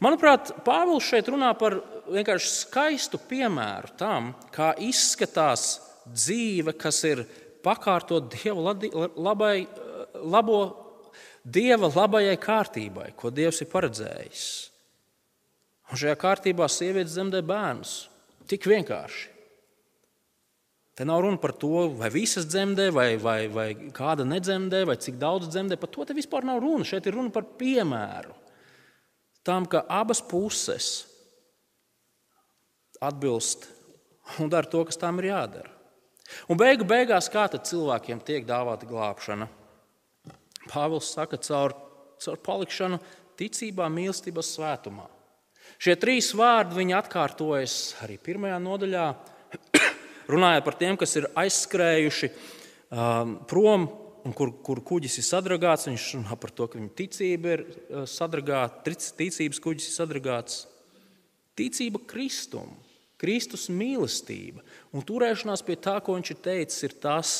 Manuprāt, 0.00 0.54
Pāvils 0.64 1.04
šeit 1.04 1.28
runā 1.28 1.50
par 1.58 1.76
vienkārši 2.10 2.52
skaistu 2.62 3.20
piemēru 3.28 3.92
tam, 4.00 4.32
kā 4.54 4.72
izskatās 4.80 5.74
dzīve, 6.08 6.72
kas 6.80 7.02
ir 7.08 7.26
pakārtot 7.64 8.30
Dieva 8.32 8.72
labai, 9.20 9.66
labo, 10.16 10.60
Dieva 11.44 11.88
labajai 11.88 12.36
kārtībai, 12.40 13.10
ko 13.16 13.30
Dievs 13.32 13.62
ir 13.64 13.70
paredzējis. 13.72 14.46
Un 15.90 15.98
šajā 15.98 16.16
kārtībā 16.20 16.68
sievietes 16.70 17.16
dzemdē 17.16 17.40
bērnus. 17.46 17.94
Tik 18.50 18.66
vienkārši. 18.70 19.28
Te 20.98 21.06
nav 21.08 21.22
runa 21.24 21.40
par 21.40 21.54
to, 21.56 21.86
vai 21.96 22.10
visas 22.12 22.44
dzemdē, 22.50 22.90
vai, 22.92 23.14
vai, 23.16 23.46
vai 23.48 23.68
kāda 23.96 24.26
nedzemdē, 24.28 24.82
vai 24.84 24.98
cik 25.00 25.16
daudz 25.22 25.48
dzemdē. 25.48 25.78
Par 25.80 25.88
to 25.88 26.04
vispār 26.12 26.44
nav 26.44 26.60
runa. 26.60 26.84
Šeit 26.84 27.08
ir 27.08 27.16
runa 27.16 27.32
par 27.32 27.46
piemēru 27.56 28.36
tam, 29.46 29.64
ka 29.64 29.86
abas 29.88 30.20
puses 30.20 31.06
atbilst 33.00 33.70
un 34.38 34.50
dara 34.52 34.68
to, 34.68 34.84
kas 34.84 35.00
tām 35.00 35.18
ir 35.22 35.30
jādara. 35.30 35.72
Un 36.52 36.58
beigu 36.60 36.84
beigās, 36.86 37.30
kā 37.32 37.46
tad 37.50 37.64
cilvēkiem 37.66 38.20
tiek 38.22 38.44
dāvāta 38.46 38.86
glābšana? 38.86 39.48
Pāvils 40.68 41.08
saka, 41.14 41.38
caur, 41.40 41.72
caur 42.20 42.40
palikšanu 42.44 43.00
ticībā, 43.40 43.88
mīlestībā, 43.92 44.44
svētumā. 44.44 45.06
Šie 45.80 45.94
trīs 46.00 46.32
vārdi 46.36 46.76
viņi 46.76 46.96
atkārtojas 46.98 47.76
arī 48.04 48.18
pirmajā 48.20 48.58
nodaļā, 48.60 49.06
runājot 50.32 50.66
par 50.66 50.76
tiem, 50.80 50.98
kas 51.00 51.16
ir 51.16 51.28
aizskrējuši 51.40 52.30
um, 52.30 53.38
prom 53.48 53.88
un 54.26 54.34
kur, 54.36 54.52
kur 54.64 54.82
kuģis 54.84 55.20
ir 55.22 55.26
sadragāts. 55.26 55.88
Viņš 55.88 56.08
runā 56.18 56.36
par 56.40 56.52
to, 56.52 56.68
ka 56.68 56.80
viņa 56.80 56.92
ticība 56.98 57.54
ir 57.56 57.64
uh, 57.64 58.04
sadragāta, 58.08 58.92
ticības 59.16 59.62
kuģis 59.62 59.88
ir 59.88 59.96
sadragāts. 59.96 60.64
Ticība 61.58 62.02
Kristum, 62.08 62.72
Kristus 63.20 63.68
mīlestība 63.72 64.62
un 64.96 65.04
turēšanās 65.04 65.64
pie 65.66 65.76
tā, 65.80 65.98
ko 66.04 66.16
viņš 66.16 66.34
ir 66.34 66.44
teicis, 66.44 66.84
ir 66.88 66.96
tas, 67.02 67.34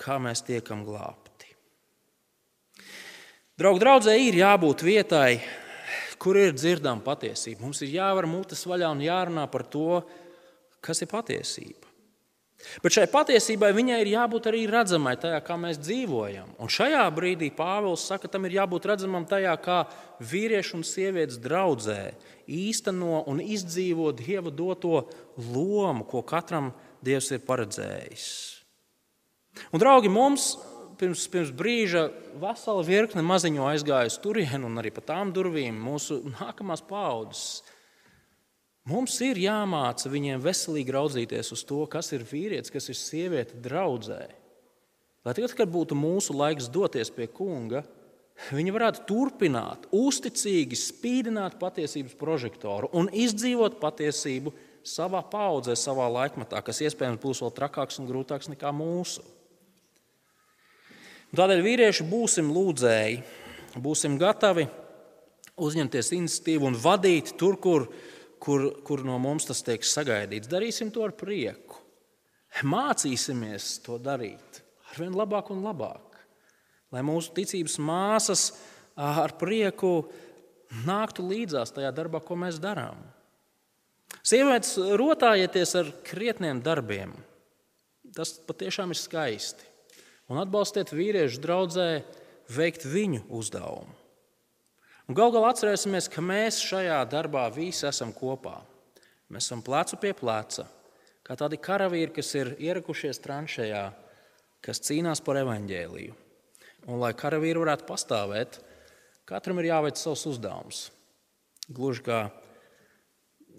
kā 0.00 0.18
mēs 0.20 0.44
tiekam 0.44 0.82
glābti. 0.84 1.23
Draugi, 3.54 3.84
draudzē 3.84 4.16
ir 4.18 4.34
jābūt 4.34 4.82
vietai, 4.82 5.36
kur 6.18 6.34
ir 6.34 6.56
dzirdama 6.56 7.04
patiesība. 7.06 7.62
Mums 7.62 7.84
ir 7.86 7.92
jāvar 7.94 8.26
mutes 8.26 8.64
vaļā 8.66 8.88
un 8.90 9.02
jārunā 9.04 9.44
par 9.52 9.62
to, 9.70 10.00
kas 10.82 11.04
ir 11.04 11.10
patiesība. 11.12 11.86
Bet 12.82 12.96
šai 12.96 13.04
patiesībai 13.12 13.70
viņai 13.76 14.00
ir 14.02 14.10
jābūt 14.16 14.48
arī 14.50 14.64
redzamai 14.66 15.14
tajā, 15.22 15.38
kā 15.46 15.54
mēs 15.60 15.78
dzīvojam. 15.84 16.50
Un 16.58 16.72
šajā 16.72 17.04
brīdī 17.14 17.52
Pāvils 17.54 18.08
saka, 18.10 18.26
tam 18.26 18.48
ir 18.48 18.56
jābūt 18.58 18.90
redzamam 18.90 19.22
tajā, 19.30 19.54
kā 19.62 19.78
vīrieši 20.18 20.74
un 20.80 20.82
sievietes 20.88 21.38
draudzē 21.44 22.00
īsteno 22.50 23.22
un 23.30 23.38
izdzīvo 23.38 24.10
Dieva 24.18 24.50
doto 24.50 25.06
lomu, 25.38 26.02
ko 26.10 26.26
katram 26.26 26.72
Dievs 27.06 27.30
ir 27.36 27.46
paredzējis. 27.46 28.28
Un, 29.70 29.78
draugi, 29.78 30.10
mums 30.10 30.56
pirms, 31.04 31.28
pirms 31.28 31.52
brīža 31.54 32.08
vesela 32.40 32.84
virkne 32.86 33.22
maziņu 33.24 33.64
aizgāja 33.68 34.08
uz 34.08 34.18
turieni 34.22 34.64
un 34.64 34.80
arī 34.80 34.92
pa 34.94 35.04
tām 35.04 35.32
durvīm 35.34 35.76
mūsu 35.76 36.22
nākamās 36.38 36.84
paudzes. 36.88 37.62
Mums 38.88 39.16
ir 39.24 39.38
jāmāca 39.40 40.10
viņiem 40.12 40.42
veselīgi 40.44 40.92
raudzīties 40.92 41.52
uz 41.56 41.62
to, 41.64 41.84
kas 41.88 42.12
ir 42.12 42.24
vīrietis, 42.28 42.72
kas 42.72 42.90
ir 42.92 42.98
sieviete 43.00 43.56
draudzē. 43.64 44.26
Lai 45.24 45.32
tagad, 45.32 45.54
kad 45.56 45.70
būtu 45.72 45.96
mūsu 45.96 46.36
laiks 46.36 46.68
doties 46.68 47.08
pie 47.08 47.30
kunga, 47.32 47.80
viņi 48.52 48.74
varētu 48.74 49.06
turpināt, 49.08 49.86
uzticīgi 49.88 50.76
spīdināt 50.76 51.56
patiesības 51.60 52.16
prožektoru 52.20 52.90
un 52.92 53.08
izdzīvot 53.08 53.78
patiesību 53.80 54.52
savā 54.84 55.22
paudzē, 55.32 55.72
savā 55.80 56.10
laikmatā, 56.18 56.60
kas 56.60 56.82
iespējams 56.84 57.22
būs 57.22 57.40
vēl 57.40 57.54
trakāks 57.56 58.02
un 58.02 58.10
grūtāks 58.10 58.52
nekā 58.52 58.72
mūsu. 58.76 59.24
Tādēļ 61.34 61.62
vīrieši 61.64 62.04
būsim 62.06 62.50
lūdzēji, 62.54 63.22
būsim 63.82 64.18
gatavi 64.20 64.68
uzņemties 65.54 66.12
iniciatīvu 66.16 66.68
un 66.68 66.76
vadīt 66.78 67.32
tur, 67.40 67.56
kur, 67.62 67.88
kur, 68.42 68.68
kur 68.86 69.02
no 69.06 69.16
mums 69.22 69.48
tas 69.48 69.62
tiek 69.66 69.82
sagaidīts. 69.86 70.50
Darīsim 70.50 70.92
to 70.94 71.04
ar 71.06 71.14
prieku. 71.18 71.80
Mācīsimies 72.62 73.80
to 73.82 73.98
darīt 73.98 74.60
ar 74.92 75.00
vien 75.02 75.16
labāk 75.16 75.50
un 75.50 75.64
labāk, 75.66 76.20
lai 76.94 77.02
mūsu 77.02 77.34
ticības 77.34 77.80
māsas 77.82 78.44
ar 78.94 79.34
prieku 79.40 80.04
nāktu 80.86 81.26
līdzās 81.26 81.74
tajā 81.74 81.90
darbā, 81.94 82.22
ko 82.22 82.38
mēs 82.38 82.60
darām. 82.62 83.00
Sievietes 84.24 84.76
rotājieties 84.78 85.74
ar 85.80 85.90
krietniem 86.06 86.62
darbiem. 86.62 87.10
Tas 88.14 88.36
patiešām 88.46 88.94
ir 88.94 89.00
skaisti 89.00 89.73
un 90.30 90.40
atbalstiet 90.40 90.92
vīriešu 90.94 91.42
draudzē 91.42 91.88
veikt 92.54 92.86
viņu 92.88 93.24
uzdevumu. 93.32 93.92
Galu 95.04 95.34
galā 95.34 95.50
atcerēsimies, 95.52 96.08
ka 96.08 96.22
mēs 96.24 96.62
šajā 96.64 97.02
darbā 97.12 97.44
visi 97.52 97.84
esam 97.84 98.12
kopā. 98.16 98.62
Mēs 99.28 99.50
esam 99.50 99.60
plecu 99.64 99.98
pie 100.00 100.14
pleca, 100.16 100.64
kā 101.24 101.36
tādi 101.36 101.58
karavīri, 101.60 102.12
kas 102.16 102.30
ir 102.38 102.54
ierakušies 102.56 103.20
tranšējā, 103.24 103.82
kas 104.64 104.80
cīnās 104.86 105.20
par 105.24 105.42
evaņģēliju. 105.42 106.16
Un, 106.88 106.98
lai 107.00 107.12
karavīri 107.16 107.60
varētu 107.60 107.88
pastāvēt, 107.88 108.58
katram 109.28 109.60
ir 109.60 109.70
jāveic 109.70 110.00
savs 110.00 110.24
uzdevums. 110.28 110.86
Gluži 111.68 112.04
kā 112.04 112.18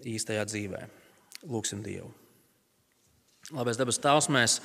īstajā 0.06 0.44
dzīvē. 0.50 0.82
Lūksim 1.46 1.82
Dievu. 1.86 2.10
Labais 3.54 3.78
debes 3.78 4.00
Tēvs, 4.02 4.26
mēs 4.34 4.58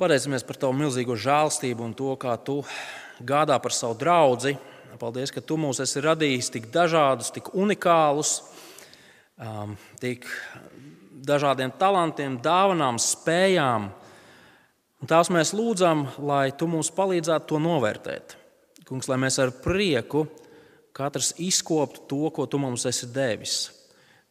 Pateicamies 0.00 0.44
par 0.48 0.56
tavu 0.56 0.72
milzīgo 0.72 1.12
žēlstību 1.20 1.84
un 1.84 1.90
to, 1.92 2.14
kā 2.16 2.32
tu 2.40 2.62
gādā 3.20 3.58
par 3.60 3.74
savu 3.76 3.98
draugu. 4.00 4.54
Paldies, 5.00 5.32
ka 5.32 5.42
tu 5.44 5.58
mūs 5.60 5.82
esi 5.84 6.00
radījis 6.04 6.48
tik 6.54 6.68
dažādus, 6.72 7.32
tik 7.32 7.50
unikālus, 7.52 8.38
um, 9.36 9.74
tik 10.00 10.24
dažādiem 11.28 11.72
talantiem, 11.76 12.38
dāvanām, 12.44 13.00
spējām. 13.00 13.90
Un 15.02 15.10
tās 15.10 15.28
mēs 15.34 15.52
lūdzam, 15.56 16.06
lai 16.24 16.52
tu 16.56 16.68
mums 16.70 16.92
palīdzētu 16.94 17.52
to 17.52 17.60
novērtēt. 17.60 18.36
Kungs, 18.88 19.08
lai 19.12 19.20
mēs 19.20 19.40
ar 19.44 19.52
prieku 19.64 20.26
katrs 20.96 21.34
izkoptu 21.40 22.06
to, 22.08 22.28
ko 22.32 22.46
tu 22.48 22.60
mums 22.60 22.88
esi 22.88 23.08
devis. 23.12 23.56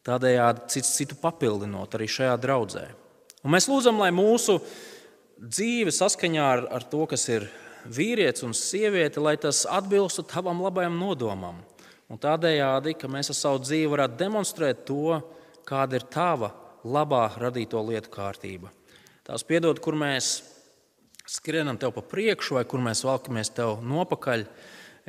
Tādējādi 0.05 0.71
cits 0.73 0.95
citu 0.97 1.17
papildinot 1.21 1.93
arī 1.97 2.09
šajā 2.09 2.37
draudzē. 2.41 2.87
Un 3.45 3.53
mēs 3.53 3.69
lūdzam, 3.69 4.01
lai 4.01 4.09
mūsu 4.13 4.57
dzīve 5.41 5.91
saskaņā 5.93 6.45
ar, 6.45 6.63
ar 6.69 6.85
to, 6.85 7.05
kas 7.09 7.25
ir 7.33 7.47
vīrietis 7.89 8.45
un 8.45 8.53
sieviete, 8.57 9.21
lai 9.23 9.35
tas 9.41 9.65
atbilstu 9.65 10.25
tavam 10.29 10.61
labajam 10.61 10.99
nodomam. 10.99 11.61
Un 12.11 12.19
tādējādi, 12.21 12.93
ka 12.99 13.09
mēs 13.09 13.31
ar 13.31 13.37
savu 13.37 13.61
dzīvi 13.63 13.89
varētu 13.93 14.19
demonstrēt 14.19 14.83
to, 14.85 15.21
kāda 15.67 15.97
ir 15.97 16.05
tava 16.11 16.51
labā 16.83 17.29
radīto 17.39 17.81
lietu 17.87 18.11
kārtība. 18.11 18.71
Tās 19.25 19.45
piedod, 19.47 19.79
kur 19.79 19.95
mēs 19.95 20.41
skrienam 21.29 21.77
tev 21.79 21.93
pa 21.95 22.03
priekšu, 22.03 22.57
vai 22.57 22.65
kur 22.67 22.83
mēs 22.83 23.05
valkamies 23.07 23.53
tev 23.55 23.79
nopakaļ. 23.85 24.45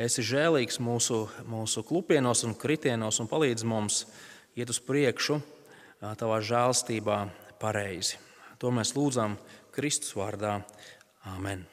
Esi 0.03 0.25
žēlīgs 0.25 0.79
mūsu, 0.81 1.27
mūsu 1.49 1.83
klupienos 1.85 2.47
un 2.47 2.55
kritienos 2.57 3.19
un 3.21 3.29
palīdz 3.29 3.65
mums 3.69 4.05
iet 4.57 4.71
uz 4.73 4.79
priekšu 4.81 5.41
tavā 6.01 6.39
žēlstībā 6.41 7.19
pareizi. 7.61 8.17
To 8.63 8.71
mēs 8.73 8.95
lūdzam 8.97 9.37
Kristus 9.73 10.13
vārdā. 10.19 10.59
Āmen! 11.33 11.72